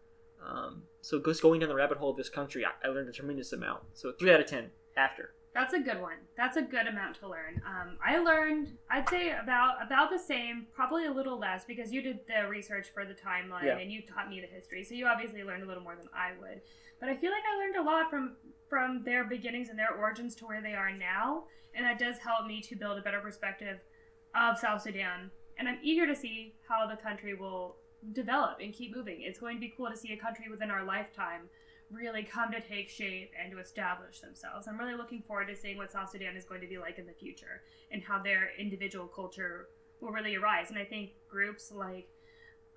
Um, 0.45 0.85
so 1.01 1.21
just 1.21 1.43
going 1.43 1.61
down 1.61 1.69
the 1.69 1.75
rabbit 1.75 1.99
hole 1.99 2.11
of 2.11 2.17
this 2.17 2.29
country, 2.29 2.65
I, 2.65 2.87
I 2.87 2.91
learned 2.91 3.09
a 3.09 3.13
tremendous 3.13 3.53
amount. 3.53 3.83
So 3.95 4.13
three 4.13 4.33
out 4.33 4.41
of 4.41 4.47
ten 4.47 4.71
after. 4.97 5.35
That's 5.55 5.75
a 5.75 5.81
good 5.81 6.01
one. 6.01 6.19
That's 6.37 6.57
a 6.57 6.63
good 6.63 6.87
amount 6.87 7.17
to 7.21 7.29
learn. 7.29 7.61
Um, 7.67 7.97
I 8.05 8.19
learned, 8.19 8.77
I'd 8.91 9.09
say 9.09 9.31
about 9.31 9.85
about 9.85 10.11
the 10.11 10.19
same, 10.19 10.67
probably 10.75 11.07
a 11.07 11.11
little 11.11 11.39
less 11.39 11.65
because 11.65 11.93
you 11.93 12.01
did 12.03 12.21
the 12.29 12.49
research 12.49 12.89
for 12.95 13.05
the 13.05 13.15
timeline 13.15 13.65
Yeah. 13.65 13.79
and 13.79 13.91
you 13.91 14.03
taught 14.03 14.29
me 14.29 14.41
the 14.41 14.47
history, 14.47 14.85
so 14.85 14.95
you 14.95 15.07
obviously 15.07 15.43
learned 15.43 15.63
a 15.65 15.67
little 15.67 15.83
more 15.83 15.97
than 15.97 16.09
I 16.15 16.33
would. 16.41 16.61
But 17.01 17.09
I 17.09 17.17
feel 17.17 17.31
like 17.33 17.43
I 17.53 17.57
learned 17.59 17.77
a 17.77 17.83
lot 17.83 18.11
from 18.11 18.37
from 18.69 19.03
their 19.05 19.25
beginnings 19.25 19.69
and 19.71 19.79
their 19.79 19.93
origins 19.95 20.35
to 20.37 20.47
where 20.47 20.61
they 20.61 20.75
are 20.75 20.93
now, 20.93 21.45
and 21.75 21.85
that 21.87 21.99
does 21.99 22.19
help 22.19 22.47
me 22.47 22.61
to 22.61 22.77
build 22.77 22.99
a 22.99 23.03
better 23.03 23.21
perspective 23.21 23.79
of 24.35 24.59
South 24.59 24.83
Sudan. 24.83 25.31
And 25.59 25.69
I'm 25.69 25.79
eager 25.83 26.07
to 26.07 26.15
see 26.15 26.55
how 26.69 26.87
the 26.87 26.97
country 26.97 27.35
will 27.35 27.77
develop 28.13 28.59
and 28.61 28.73
keep 28.73 28.95
moving. 28.95 29.23
It's 29.23 29.41
going 29.41 29.57
to 29.57 29.61
be 29.61 29.73
cool 29.77 29.89
to 29.91 29.97
see 29.97 30.13
a 30.13 30.17
country 30.17 30.49
within 30.51 30.71
our 30.71 30.85
lifetime 30.85 31.49
really 31.91 32.23
come 32.23 32.53
to 32.53 32.61
take 32.61 32.89
shape 32.89 33.33
and 33.43 33.51
to 33.53 33.59
establish 33.59 34.21
themselves. 34.21 34.69
I'm 34.69 34.79
really 34.79 34.95
looking 34.97 35.23
forward 35.23 35.47
to 35.49 35.57
seeing 35.57 35.77
what 35.77 35.91
South 35.91 36.11
Sudan 36.11 36.37
is 36.37 36.45
going 36.45 36.61
to 36.61 36.67
be 36.67 36.79
like 36.79 36.99
in 36.99 37.07
the 37.07 37.13
future 37.13 37.63
and 37.91 38.03
how 38.03 38.23
their 38.23 38.51
individual 38.59 39.07
culture 39.07 39.69
will 40.01 40.11
really 40.11 40.37
arise. 40.37 40.71
And 40.71 40.79
I 40.79 40.85
think 40.85 41.11
groups 41.31 41.73
like 41.73 42.09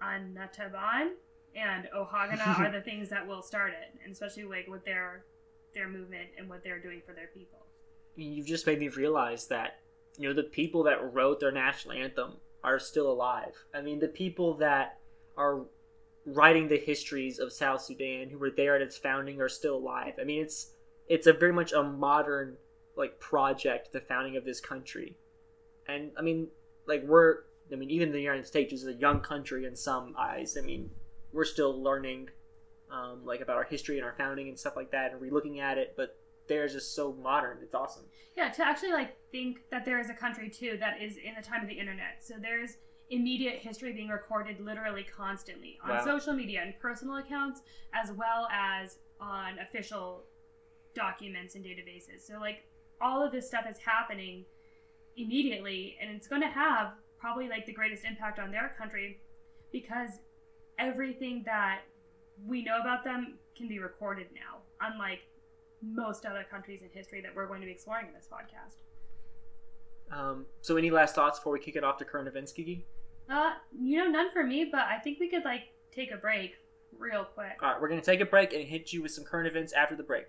Anataban 0.02 1.10
and 1.56 1.88
Ohagana 1.96 2.48
are 2.60 2.72
the 2.72 2.82
things 2.82 3.10
that 3.10 3.28
will 3.28 3.42
start 3.42 3.72
it, 3.72 4.00
and 4.04 4.14
especially 4.14 4.44
like 4.44 4.68
with 4.68 4.86
their 4.86 5.26
their 5.74 5.88
movement 5.88 6.30
and 6.38 6.50
what 6.50 6.64
they're 6.64 6.80
doing 6.80 7.02
for 7.06 7.14
their 7.14 7.28
people. 7.28 7.60
You've 8.16 8.48
just 8.48 8.68
made 8.68 8.80
me 8.80 8.90
realize 8.90 9.48
that 9.48 9.80
you 10.18 10.28
know 10.28 10.34
the 10.34 10.44
people 10.44 10.84
that 10.84 11.14
wrote 11.14 11.40
their 11.40 11.52
national 11.52 11.96
anthem 11.96 12.34
are 12.64 12.80
still 12.80 13.12
alive. 13.12 13.66
I 13.74 13.82
mean, 13.82 14.00
the 14.00 14.08
people 14.08 14.56
that 14.56 15.00
are 15.38 15.62
writing 16.26 16.68
the 16.68 16.78
histories 16.78 17.40
of 17.40 17.52
South 17.52 17.82
Sudan 17.82 18.30
who 18.30 18.38
were 18.38 18.52
there 18.52 18.76
at 18.76 18.82
its 18.82 18.98
founding 18.98 19.42
are 19.42 19.50
still 19.50 19.78
alive. 19.78 20.14
I 20.20 20.24
mean, 20.24 20.42
it's 20.42 20.74
it's 21.08 21.28
a 21.28 21.34
very 21.34 21.54
much 21.54 21.74
a 21.74 21.84
modern 21.84 22.58
like 22.96 23.20
project, 23.20 23.92
the 23.92 24.02
founding 24.02 24.38
of 24.38 24.46
this 24.46 24.60
country. 24.60 25.18
And 25.88 26.12
I 26.18 26.22
mean, 26.22 26.48
like 26.88 27.04
we're 27.04 27.40
I 27.72 27.76
mean, 27.76 27.90
even 27.90 28.12
the 28.12 28.22
United 28.22 28.46
States 28.46 28.74
is 28.74 28.86
a 28.86 28.94
young 28.94 29.22
country 29.22 29.66
in 29.66 29.76
some 29.76 30.14
eyes. 30.18 30.58
I 30.58 30.62
mean, 30.62 30.90
we're 31.32 31.46
still 31.46 31.82
learning 31.82 32.30
um, 32.92 33.22
like 33.26 33.42
about 33.42 33.56
our 33.56 33.64
history 33.64 33.98
and 33.98 34.06
our 34.06 34.14
founding 34.18 34.50
and 34.50 34.60
stuff 34.60 34.76
like 34.76 34.92
that 34.92 35.14
and 35.14 35.22
re-looking 35.22 35.62
at 35.62 35.78
it, 35.78 35.94
but 35.96 36.18
theirs 36.48 36.76
is 36.76 36.86
so 36.88 37.14
modern. 37.14 37.60
It's 37.62 37.74
awesome. 37.74 38.04
Yeah, 38.36 38.50
to 38.50 38.66
actually 38.66 38.92
like 38.92 39.16
think 39.32 39.60
that 39.72 39.86
there 39.86 40.00
is 40.00 40.10
a 40.10 40.14
country 40.14 40.50
too 40.50 40.78
that 40.80 41.02
is 41.02 41.16
in 41.16 41.34
the 41.36 41.42
time 41.42 41.62
of 41.62 41.70
the 41.70 41.80
internet. 41.80 42.20
So 42.22 42.36
there's 42.42 42.78
immediate 43.12 43.56
history 43.60 43.92
being 43.94 44.08
recorded 44.08 44.60
literally 44.60 45.04
constantly 45.04 45.78
on 45.84 45.90
Wow. 45.90 46.04
social 46.06 46.34
media 46.34 46.62
and 46.62 46.78
personal 46.80 47.18
accounts 47.18 47.62
as 47.94 48.12
well 48.12 48.48
as 48.52 48.98
on 49.20 49.60
official 49.60 50.26
documents 50.96 51.56
and 51.56 51.64
databases. 51.64 52.22
So 52.22 52.40
like 52.40 52.64
all 53.00 53.24
of 53.24 53.32
this 53.32 53.48
stuff 53.48 53.66
is 53.70 53.78
happening 53.78 54.46
immediately 55.18 55.98
and 56.02 56.10
it's 56.10 56.28
going 56.28 56.42
to 56.42 56.48
have 56.48 56.94
probably 57.20 57.48
like 57.50 57.66
the 57.66 57.74
greatest 57.74 58.06
impact 58.06 58.40
on 58.40 58.50
their 58.52 58.74
country 58.78 59.20
because 59.72 60.12
everything 60.80 61.44
that 61.46 61.82
we 62.48 62.64
know 62.64 62.80
about 62.80 63.04
them 63.04 63.38
can 63.56 63.68
be 63.68 63.78
recorded 63.80 64.28
now 64.34 64.60
unlike 64.80 65.20
most 65.84 66.26
other 66.26 66.46
countries 66.50 66.82
in 66.82 66.90
history 66.94 67.22
that 67.22 67.36
we're 67.36 67.46
going 67.48 67.60
to 67.60 67.66
be 67.66 67.72
exploring 67.74 68.08
in 68.08 68.14
this 68.14 68.28
podcast. 68.32 68.82
Um, 70.12 70.46
so, 70.62 70.76
any 70.78 70.92
last 70.92 71.16
thoughts 71.16 71.40
before 71.40 71.54
we 71.54 71.60
kick 71.60 71.76
it 71.76 71.84
off 71.84 71.98
to 71.98 72.06
current 72.06 72.28
events? 72.28 72.52
Uh, 73.30 73.52
you 73.80 73.98
know, 73.98 74.10
none 74.10 74.32
for 74.32 74.44
me, 74.44 74.68
but 74.72 74.82
I 74.82 75.00
think 75.00 75.20
we 75.20 75.30
could 75.30 75.44
like 75.44 75.64
take 75.94 76.12
a 76.12 76.18
break 76.18 76.56
real 76.98 77.24
quick. 77.24 77.58
All 77.62 77.72
right, 77.72 77.82
we're 77.82 77.90
gonna 77.90 78.02
take 78.02 78.22
a 78.22 78.26
break 78.26 78.54
and 78.54 78.64
hit 78.64 78.92
you 78.94 79.02
with 79.02 79.12
some 79.12 79.24
current 79.24 79.48
events 79.48 79.74
after 79.74 79.96
the 79.96 80.04
break. 80.04 80.26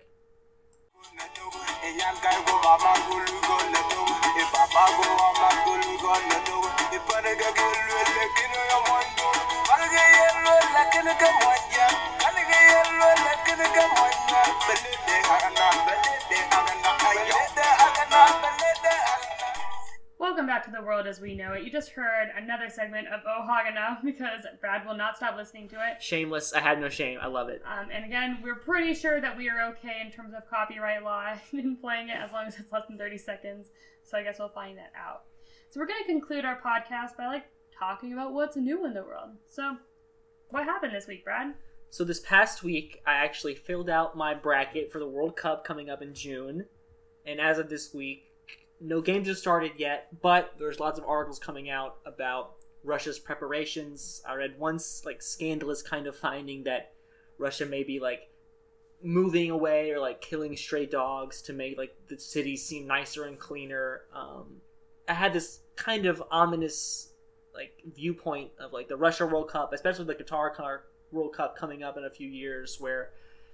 Welcome 20.23 20.47
back 20.47 20.63
to 20.63 20.71
the 20.71 20.81
world 20.81 21.05
as 21.05 21.19
we 21.19 21.35
know 21.35 21.51
it. 21.51 21.65
You 21.65 21.69
just 21.69 21.89
heard 21.89 22.29
another 22.37 22.69
segment 22.69 23.09
of 23.09 23.19
Oh 23.27 23.45
Hagana 23.45 24.01
because 24.05 24.45
Brad 24.61 24.87
will 24.87 24.95
not 24.95 25.17
stop 25.17 25.35
listening 25.35 25.67
to 25.67 25.75
it. 25.75 26.01
Shameless. 26.01 26.53
I 26.53 26.61
had 26.61 26.79
no 26.79 26.87
shame. 26.87 27.19
I 27.21 27.27
love 27.27 27.49
it. 27.49 27.61
Um, 27.65 27.89
and 27.91 28.05
again, 28.05 28.37
we're 28.41 28.55
pretty 28.55 28.93
sure 28.93 29.19
that 29.19 29.35
we 29.35 29.49
are 29.49 29.61
okay 29.71 29.97
in 30.01 30.13
terms 30.13 30.33
of 30.33 30.49
copyright 30.49 31.03
law 31.03 31.33
in 31.51 31.75
playing 31.75 32.07
it 32.07 32.15
as 32.15 32.31
long 32.31 32.47
as 32.47 32.57
it's 32.57 32.71
less 32.71 32.83
than 32.87 32.97
30 32.97 33.17
seconds. 33.17 33.71
So 34.03 34.17
I 34.17 34.23
guess 34.23 34.39
we'll 34.39 34.47
find 34.47 34.77
that 34.77 34.93
out. 34.97 35.23
So 35.69 35.81
we're 35.81 35.87
going 35.87 36.03
to 36.03 36.09
conclude 36.09 36.45
our 36.45 36.57
podcast 36.57 37.17
by 37.17 37.27
like 37.27 37.43
talking 37.77 38.13
about 38.13 38.31
what's 38.31 38.55
new 38.55 38.85
in 38.85 38.93
the 38.93 39.03
world. 39.03 39.31
So 39.49 39.75
what 40.51 40.63
happened 40.63 40.95
this 40.95 41.05
week, 41.05 41.25
Brad? 41.25 41.53
So 41.89 42.05
this 42.05 42.21
past 42.21 42.63
week, 42.63 43.01
I 43.05 43.15
actually 43.15 43.55
filled 43.55 43.89
out 43.89 44.15
my 44.15 44.33
bracket 44.33 44.89
for 44.89 44.99
the 44.99 45.07
World 45.07 45.35
Cup 45.35 45.65
coming 45.65 45.89
up 45.89 46.01
in 46.01 46.13
June, 46.13 46.65
and 47.25 47.41
as 47.41 47.57
of 47.57 47.67
this 47.67 47.93
week, 47.93 48.32
no 48.83 49.01
games 49.01 49.27
have 49.27 49.37
started 49.37 49.71
yet. 49.77 50.09
But 50.21 50.53
there's 50.59 50.79
lots 50.79 50.99
of 50.99 51.05
articles 51.05 51.39
coming 51.39 51.69
out 51.69 51.97
about 52.05 52.55
Russia's 52.83 53.17
preparations. 53.17 54.21
I 54.27 54.35
read 54.35 54.59
once 54.59 55.03
like 55.05 55.21
scandalous 55.21 55.81
kind 55.81 56.05
of 56.05 56.15
finding 56.15 56.63
that 56.65 56.91
Russia 57.37 57.65
may 57.65 57.83
be 57.83 57.99
like 57.99 58.29
moving 59.01 59.51
away 59.51 59.91
or 59.91 59.99
like 59.99 60.21
killing 60.21 60.55
stray 60.55 60.85
dogs 60.85 61.41
to 61.43 61.53
make 61.53 61.77
like 61.77 61.95
the 62.07 62.19
cities 62.19 62.65
seem 62.65 62.85
nicer 62.85 63.25
and 63.25 63.39
cleaner. 63.39 64.01
Um, 64.13 64.57
I 65.07 65.13
had 65.13 65.33
this 65.33 65.61
kind 65.75 66.05
of 66.05 66.21
ominous 66.29 67.13
like 67.53 67.73
viewpoint 67.95 68.51
of 68.59 68.73
like 68.73 68.87
the 68.87 68.97
Russia 68.97 69.25
World 69.25 69.49
Cup, 69.49 69.73
especially 69.73 70.05
the 70.05 70.15
Qatar 70.15 70.53
Car- 70.53 70.83
World 71.11 71.33
Cup 71.35 71.57
coming 71.57 71.83
up 71.83 71.97
in 71.97 72.05
a 72.05 72.09
few 72.09 72.27
years, 72.27 72.77
where 72.79 73.11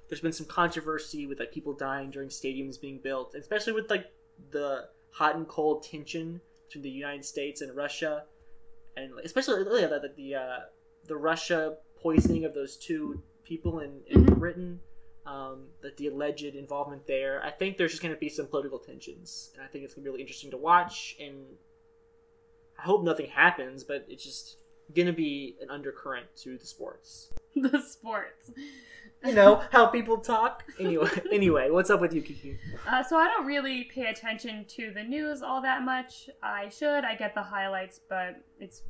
there's 0.08 0.22
been 0.22 0.32
some 0.32 0.46
controversy 0.46 1.28
with 1.28 1.40
like 1.40 1.52
people 1.52 1.74
dying 1.74 2.10
during 2.10 2.30
stadiums 2.30 2.80
being 2.80 3.00
built, 3.00 3.36
especially 3.36 3.74
with 3.74 3.90
like 3.90 4.06
the 4.52 4.88
hot 5.12 5.36
and 5.36 5.48
cold 5.48 5.84
tension 5.84 6.42
between 6.68 6.84
the 6.84 6.90
United 6.90 7.26
States 7.26 7.62
and 7.62 7.76
Russia, 7.76 8.24
and 8.96 9.12
especially 9.24 9.64
yeah, 9.82 9.88
the 9.88 10.14
the, 10.16 10.36
uh, 10.36 10.60
the 11.06 11.16
Russia 11.16 11.78
poisoning 11.96 12.46
of 12.46 12.54
those 12.54 12.78
two 12.78 13.22
people 13.44 13.80
in, 13.80 14.02
in 14.08 14.26
Mhm. 14.26 14.40
Britain. 14.40 14.80
Um, 15.26 15.68
that 15.82 15.96
the 15.98 16.08
alleged 16.08 16.56
involvement 16.56 17.06
there, 17.06 17.44
I 17.44 17.52
think 17.52 17.78
there's 17.78 17.92
just 17.92 18.02
going 18.02 18.16
to 18.16 18.20
be 18.20 18.30
some 18.30 18.48
political 18.48 18.80
tensions, 18.80 19.52
and 19.54 19.64
I 19.64 19.68
think 19.68 19.84
it's 19.84 19.94
going 19.94 20.04
to 20.04 20.06
be 20.06 20.10
really 20.12 20.22
interesting 20.22 20.50
to 20.52 20.58
watch. 20.58 21.18
And 21.20 21.46
I 22.80 22.82
hope 22.82 23.04
nothing 23.04 23.28
happens, 23.28 23.84
but 23.84 24.06
it's 24.10 24.24
just 24.24 24.58
going 24.96 25.06
to 25.06 25.14
be 25.14 25.56
an 25.62 25.70
undercurrent 25.70 26.26
to 26.38 26.58
the 26.58 26.66
sports. 26.66 27.32
the 27.56 27.80
sports. 27.82 28.50
You 29.26 29.34
know 29.34 29.62
how 29.72 29.88
people 29.88 30.18
talk. 30.18 30.64
Anyway, 30.80 31.10
anyway, 31.32 31.70
what's 31.70 31.90
up 31.90 32.00
with 32.00 32.14
you, 32.14 32.22
Kiki? 32.22 32.58
Uh, 32.88 33.04
so 33.04 33.18
I 33.18 33.28
don't 33.28 33.46
really 33.46 33.84
pay 33.84 34.06
attention 34.06 34.66
to 34.70 34.92
the 34.94 35.04
news 35.04 35.42
all 35.42 35.62
that 35.62 35.84
much. 35.84 36.30
I 36.42 36.70
should. 36.70 37.04
I 37.04 37.16
get 37.16 37.36
the 37.36 37.44
highlights, 37.44 38.00
but 38.08 38.38
it's 38.60 38.84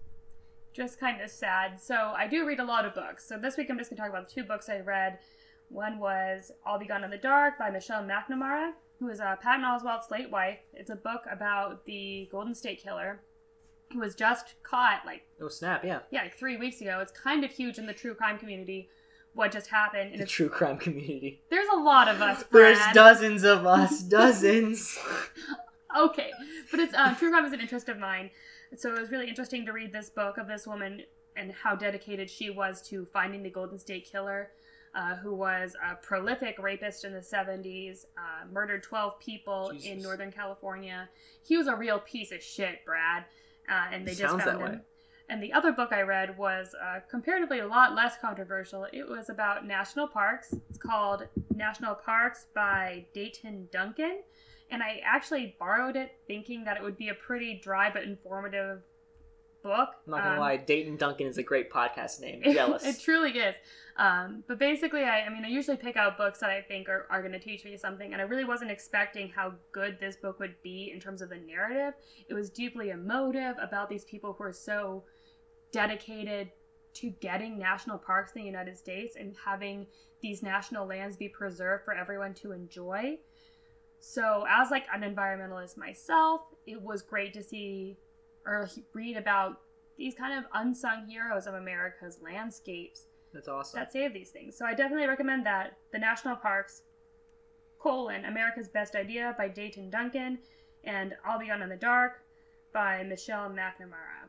just 0.71 0.99
kind 0.99 1.21
of 1.21 1.31
sad. 1.31 1.79
So 1.79 1.95
I 1.95 2.27
do 2.27 2.45
read 2.45 2.59
a 2.59 2.63
lot 2.63 2.85
of 2.85 2.93
books. 2.93 3.27
So 3.27 3.37
this 3.37 3.57
week 3.57 3.67
I'm 3.69 3.77
just 3.77 3.89
gonna 3.89 4.01
talk 4.01 4.09
about 4.09 4.29
two 4.29 4.43
books 4.43 4.69
I 4.69 4.79
read. 4.81 5.17
One 5.69 5.99
was 5.99 6.51
I'll 6.65 6.79
Be 6.79 6.85
Gone 6.85 7.03
in 7.03 7.09
the 7.09 7.17
Dark 7.17 7.57
by 7.57 7.71
Michelle 7.71 8.03
McNamara, 8.03 8.73
who 8.99 9.09
is 9.09 9.19
uh, 9.19 9.35
Patton 9.41 9.65
Oswalt's 9.65 10.11
late 10.11 10.29
wife. 10.29 10.59
It's 10.73 10.89
a 10.89 10.95
book 10.95 11.21
about 11.31 11.85
the 11.85 12.27
Golden 12.31 12.53
State 12.53 12.81
Killer, 12.81 13.21
who 13.93 13.99
was 13.99 14.13
just 14.13 14.55
caught 14.61 15.01
like 15.07 15.23
Oh 15.41 15.47
snap! 15.47 15.83
Yeah, 15.83 15.99
yeah 16.11 16.23
like 16.23 16.37
three 16.37 16.57
weeks 16.57 16.81
ago. 16.81 16.99
It's 17.01 17.11
kind 17.11 17.43
of 17.43 17.51
huge 17.51 17.79
in 17.79 17.87
the 17.87 17.93
true 17.93 18.13
crime 18.13 18.37
community. 18.37 18.89
What 19.33 19.51
just 19.51 19.67
happened? 19.67 20.13
In 20.13 20.19
the 20.19 20.25
true 20.25 20.49
crime 20.49 20.77
community. 20.77 21.41
there's 21.49 21.67
a 21.73 21.77
lot 21.77 22.07
of 22.07 22.21
us. 22.21 22.43
There's 22.51 22.79
dozens 22.93 23.43
of 23.43 23.65
us, 23.65 24.01
dozens. 24.17 24.97
okay 25.97 26.31
but 26.69 26.79
it's 26.79 26.93
um, 26.93 27.15
true 27.15 27.31
crime 27.31 27.45
is 27.45 27.53
an 27.53 27.59
interest 27.59 27.89
of 27.89 27.97
mine 27.97 28.29
so 28.77 28.93
it 28.93 28.99
was 28.99 29.09
really 29.09 29.27
interesting 29.27 29.65
to 29.65 29.71
read 29.73 29.91
this 29.91 30.09
book 30.09 30.37
of 30.37 30.47
this 30.47 30.67
woman 30.67 31.01
and 31.35 31.51
how 31.51 31.75
dedicated 31.75 32.29
she 32.29 32.51
was 32.51 32.79
to 32.81 33.05
finding 33.05 33.41
the 33.41 33.49
golden 33.49 33.79
state 33.79 34.07
killer 34.09 34.51
uh, 34.93 35.15
who 35.15 35.33
was 35.33 35.75
a 35.83 35.95
prolific 35.95 36.59
rapist 36.59 37.05
in 37.05 37.13
the 37.13 37.19
70s 37.19 38.05
uh, 38.17 38.45
murdered 38.51 38.83
12 38.83 39.19
people 39.19 39.71
in 39.83 39.99
northern 39.99 40.31
california 40.31 41.09
he 41.41 41.57
was 41.57 41.65
a 41.65 41.75
real 41.75 41.97
piece 41.99 42.31
of 42.31 42.41
shit 42.43 42.85
brad 42.85 43.23
uh, 43.67 43.85
and 43.91 44.05
they 44.07 44.11
just 44.13 44.29
Sounds 44.29 44.43
found 44.43 44.61
him 44.61 44.71
way. 44.73 44.79
And 45.29 45.41
the 45.41 45.53
other 45.53 45.71
book 45.71 45.89
I 45.93 46.01
read 46.01 46.37
was 46.37 46.75
uh, 46.83 46.99
comparatively 47.09 47.59
a 47.59 47.67
lot 47.67 47.95
less 47.95 48.17
controversial. 48.19 48.85
It 48.91 49.07
was 49.07 49.29
about 49.29 49.65
national 49.65 50.07
parks. 50.07 50.53
It's 50.69 50.77
called 50.79 51.27
National 51.55 51.95
Parks 51.95 52.47
by 52.55 53.05
Dayton 53.13 53.67
Duncan. 53.71 54.19
And 54.71 54.83
I 54.83 55.01
actually 55.03 55.55
borrowed 55.59 55.95
it 55.95 56.11
thinking 56.27 56.63
that 56.65 56.77
it 56.77 56.83
would 56.83 56.97
be 56.97 57.09
a 57.09 57.13
pretty 57.15 57.59
dry 57.63 57.89
but 57.91 58.03
informative 58.03 58.81
book. 59.63 59.89
I'm 60.05 60.11
not 60.11 60.17
gonna 60.23 60.33
Um, 60.35 60.39
lie, 60.39 60.57
Dayton 60.57 60.95
Duncan 60.95 61.27
is 61.27 61.37
a 61.37 61.43
great 61.43 61.69
podcast 61.71 62.21
name. 62.21 62.41
it- 62.43 62.53
Jealous. 62.59 62.85
it 62.85 62.99
truly 62.99 63.31
is. 63.31 63.55
Um, 63.97 64.43
but 64.47 64.57
basically, 64.57 65.03
I, 65.03 65.21
I 65.25 65.29
mean, 65.29 65.43
I 65.43 65.49
usually 65.49 65.75
pick 65.75 65.97
out 65.97 66.17
books 66.17 66.39
that 66.39 66.49
I 66.49 66.61
think 66.61 66.87
are, 66.87 67.05
are 67.09 67.19
going 67.19 67.33
to 67.33 67.39
teach 67.39 67.65
me 67.65 67.75
something, 67.75 68.13
and 68.13 68.21
I 68.21 68.25
really 68.25 68.45
wasn't 68.45 68.71
expecting 68.71 69.27
how 69.27 69.53
good 69.73 69.97
this 69.99 70.15
book 70.15 70.39
would 70.39 70.55
be 70.63 70.91
in 70.93 71.01
terms 71.01 71.21
of 71.21 71.29
the 71.29 71.35
narrative. 71.35 71.93
It 72.29 72.33
was 72.33 72.49
deeply 72.49 72.91
emotive 72.91 73.57
about 73.61 73.89
these 73.89 74.05
people 74.05 74.31
who 74.31 74.43
are 74.45 74.53
so 74.53 75.03
dedicated 75.71 76.51
to 76.95 77.11
getting 77.21 77.57
national 77.57 77.97
parks 77.97 78.33
in 78.35 78.41
the 78.41 78.45
United 78.45 78.77
States 78.77 79.15
and 79.17 79.35
having 79.45 79.85
these 80.21 80.41
national 80.43 80.85
lands 80.85 81.15
be 81.15 81.29
preserved 81.29 81.85
for 81.85 81.93
everyone 81.93 82.33
to 82.33 82.51
enjoy. 82.51 83.17
So, 83.99 84.45
as 84.49 84.71
like 84.71 84.85
an 84.93 85.01
environmentalist 85.01 85.77
myself, 85.77 86.41
it 86.65 86.81
was 86.81 87.01
great 87.01 87.33
to 87.33 87.43
see 87.43 87.97
or 88.45 88.69
read 88.93 89.17
about 89.17 89.57
these 89.97 90.15
kind 90.15 90.37
of 90.37 90.45
unsung 90.53 91.05
heroes 91.07 91.45
of 91.45 91.53
America's 91.55 92.19
landscapes 92.21 93.05
That's 93.33 93.47
awesome. 93.47 93.79
that 93.79 93.91
save 93.91 94.13
these 94.13 94.29
things. 94.29 94.57
So 94.57 94.65
I 94.65 94.73
definitely 94.73 95.07
recommend 95.07 95.45
that. 95.45 95.77
The 95.91 95.99
National 95.99 96.37
Parks, 96.37 96.83
colon, 97.79 98.25
America's 98.25 98.69
Best 98.69 98.95
Idea 98.95 99.35
by 99.37 99.49
Dayton 99.49 99.89
Duncan, 99.89 100.39
and 100.85 101.15
I'll 101.25 101.37
Be 101.37 101.47
Gone 101.47 101.61
in 101.61 101.69
the 101.69 101.75
Dark 101.75 102.23
by 102.73 103.03
Michelle 103.03 103.49
McNamara. 103.49 104.28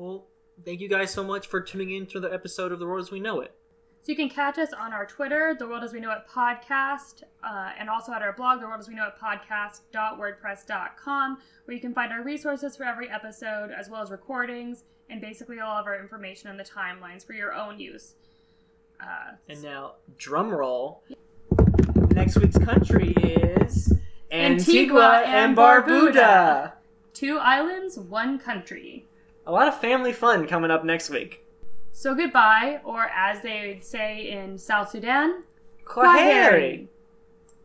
Well, 0.00 0.26
thank 0.64 0.80
you 0.80 0.88
guys 0.88 1.12
so 1.12 1.22
much 1.22 1.46
for 1.48 1.60
tuning 1.60 1.90
in 1.90 2.06
to 2.06 2.20
the 2.20 2.32
episode 2.32 2.72
of 2.72 2.78
The 2.78 2.86
World 2.86 3.04
as 3.04 3.10
We 3.10 3.20
Know 3.20 3.42
It. 3.42 3.54
So 4.00 4.12
you 4.12 4.16
can 4.16 4.30
catch 4.30 4.56
us 4.56 4.72
on 4.72 4.94
our 4.94 5.04
Twitter, 5.04 5.54
The 5.58 5.66
World 5.66 5.84
As 5.84 5.92
We 5.92 6.00
Know 6.00 6.10
It 6.12 6.22
Podcast, 6.26 7.24
uh, 7.44 7.72
and 7.78 7.90
also 7.90 8.10
at 8.14 8.22
our 8.22 8.32
blog, 8.32 8.60
The 8.60 8.66
World 8.66 8.80
As 8.80 8.88
We 8.88 8.94
Know 8.94 9.08
It 9.08 9.12
Podcast.wordpress.com, 9.22 11.38
where 11.66 11.74
you 11.74 11.82
can 11.82 11.92
find 11.92 12.10
our 12.14 12.22
resources 12.22 12.78
for 12.78 12.84
every 12.84 13.10
episode, 13.10 13.72
as 13.78 13.90
well 13.90 14.00
as 14.00 14.10
recordings, 14.10 14.84
and 15.10 15.20
basically 15.20 15.60
all 15.60 15.76
of 15.76 15.84
our 15.84 16.00
information 16.00 16.48
and 16.48 16.58
the 16.58 16.64
timelines 16.64 17.26
for 17.26 17.34
your 17.34 17.52
own 17.52 17.78
use. 17.78 18.14
Uh, 19.02 19.32
And 19.50 19.62
now, 19.62 19.96
drum 20.16 20.50
roll. 20.50 21.02
Next 22.12 22.38
week's 22.38 22.56
country 22.56 23.12
is 23.12 23.92
Antigua 24.32 25.24
and 25.26 25.54
Barbuda. 25.54 26.14
Barbuda. 26.14 26.72
two 27.12 27.36
islands, 27.36 27.98
one 27.98 28.38
country. 28.38 29.04
A 29.46 29.52
lot 29.52 29.68
of 29.68 29.80
family 29.80 30.12
fun 30.12 30.46
coming 30.46 30.70
up 30.70 30.84
next 30.84 31.10
week. 31.10 31.44
So 31.92 32.14
goodbye, 32.14 32.80
or 32.84 33.04
as 33.14 33.42
they 33.42 33.68
would 33.68 33.84
say 33.84 34.30
in 34.30 34.58
South 34.58 34.90
Sudan, 34.90 35.42
Kwaheri. 35.84 36.86